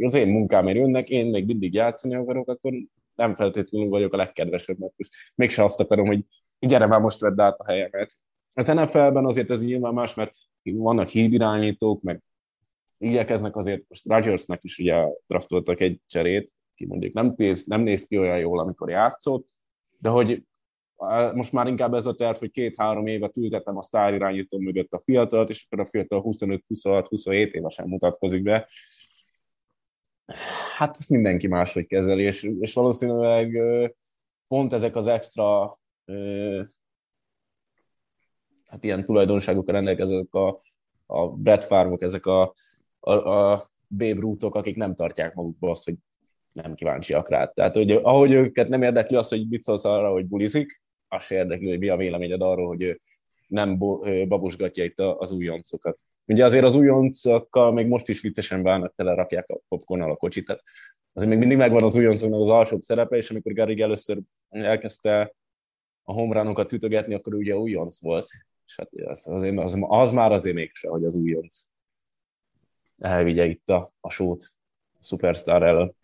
[0.00, 2.72] az én munkámért jönnek, én még mindig játszani akarok, akkor
[3.14, 6.24] nem feltétlenül vagyok a legkedvesebb, mert most mégse azt akarom, hogy
[6.58, 8.14] gyere már most vedd át a helyemet.
[8.54, 12.22] Az NFL-ben azért ez nyilván más, mert vannak hídirányítók, meg
[12.98, 18.06] igyekeznek azért, most Rodgersnek is ugye draftoltak egy cserét, ki mondjuk nem, néz, nem néz
[18.06, 19.50] ki olyan jól, amikor játszott,
[19.98, 20.42] de hogy
[21.34, 25.50] most már inkább ez a terv, hogy két-három évet ültetem a sztárirányító mögött a fiatalt,
[25.50, 28.68] és akkor a fiatal 25-26-27 évesen mutatkozik be.
[30.76, 33.58] Hát ezt mindenki máshogy kezeli, és, és valószínűleg
[34.48, 35.78] pont ezek az extra
[38.66, 40.60] hát ilyen tulajdonságokkal rendelkezők a,
[41.06, 42.54] a Brett Farmok, ezek a,
[43.00, 45.94] a, a Babe Ruthok, akik nem tartják magukba azt, hogy
[46.52, 47.46] nem kíváncsiak rá.
[47.46, 50.81] Tehát, hogy ahogy őket nem érdekli az, hogy mit szólsz arra, hogy bulizik,
[51.18, 53.00] se érdekli, hogy mi a véleményed arról, hogy ő
[53.46, 53.78] nem
[54.28, 55.98] babosgatja itt az újoncokat.
[56.26, 60.46] Ugye azért az újoncokkal még most is viccesen bánnak, tele rakják a popcornnal a kocsit,
[60.46, 60.62] tehát
[61.12, 65.34] azért még mindig megvan az újoncoknak az alsóbb szerepe, és amikor Garig először elkezdte
[66.02, 68.26] a homránokat ütögetni, akkor ugye újonc volt.
[68.66, 71.62] És hát az, azért, az, az már azért mégse, hogy az újonc
[72.98, 74.44] elvigye itt a, a sót
[74.92, 75.94] a Superstar elől.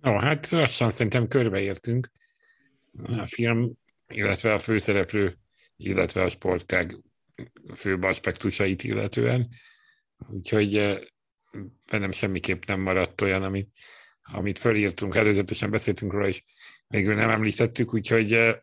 [0.00, 2.10] No, hát lassan szerintem körbeértünk
[3.06, 3.72] a film,
[4.08, 5.38] illetve a főszereplő,
[5.76, 6.96] illetve a sportág
[7.74, 9.48] főbb aspektusait illetően.
[10.28, 10.98] Úgyhogy eh,
[11.90, 13.68] bennem semmiképp nem maradt olyan, amit,
[14.22, 16.44] amit fölírtunk, előzetesen beszéltünk róla, és
[16.86, 18.56] végül nem említettük, úgyhogy eh,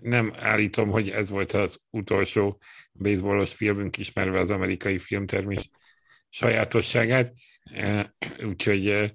[0.00, 2.60] nem állítom, hogy ez volt az utolsó
[2.92, 5.68] baseballos filmünk, ismerve az amerikai filmtermés
[6.28, 8.04] sajátosságát, eh,
[8.44, 9.12] úgyhogy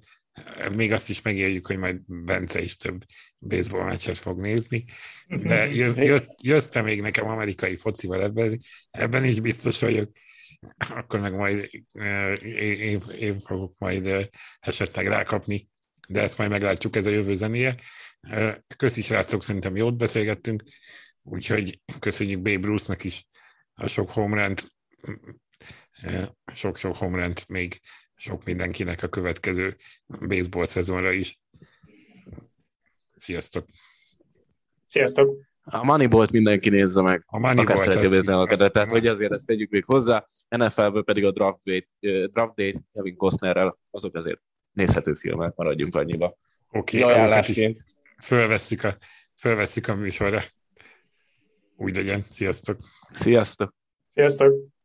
[0.74, 3.04] még azt is megéljük, hogy majd Bence is több
[3.38, 4.84] baseball meccset fog nézni,
[5.26, 8.58] de jött, jött még nekem amerikai focival ebben,
[8.90, 10.10] ebben is biztos vagyok,
[10.88, 11.70] akkor meg majd
[12.42, 14.30] én, én fogok majd
[14.60, 15.68] esetleg rákapni,
[16.08, 17.76] de ezt majd meglátjuk, ez a jövő zenéje.
[18.76, 20.62] Köszi srácok, szerintem jót beszélgettünk,
[21.22, 23.26] úgyhogy köszönjük Babe Bruce-nak is
[23.74, 24.72] a sok homránt,
[26.52, 27.80] sok-sok homránt még
[28.16, 31.40] sok mindenkinek a következő baseball szezonra is.
[33.14, 33.68] Sziasztok!
[34.86, 35.36] Sziasztok!
[35.68, 39.70] A Moneyball-t mindenki nézze meg, a Moneyball akár szereti a tehát hogy azért ezt tegyük
[39.70, 40.24] még hozzá.
[40.48, 41.88] NFL-ből pedig a Draft Day,
[42.26, 44.40] Draft Day Kevin Costnerrel, azok azért
[44.72, 46.38] nézhető filmek, maradjunk annyiba.
[46.70, 47.78] Oké, okay, ajánlásként.
[48.22, 48.96] Fölvesszük a,
[49.38, 50.42] fölvesszük a műsorra.
[51.76, 52.24] Úgy legyen.
[52.28, 52.78] Sziasztok!
[53.12, 53.74] Sziasztok!
[54.12, 54.75] Sziasztok!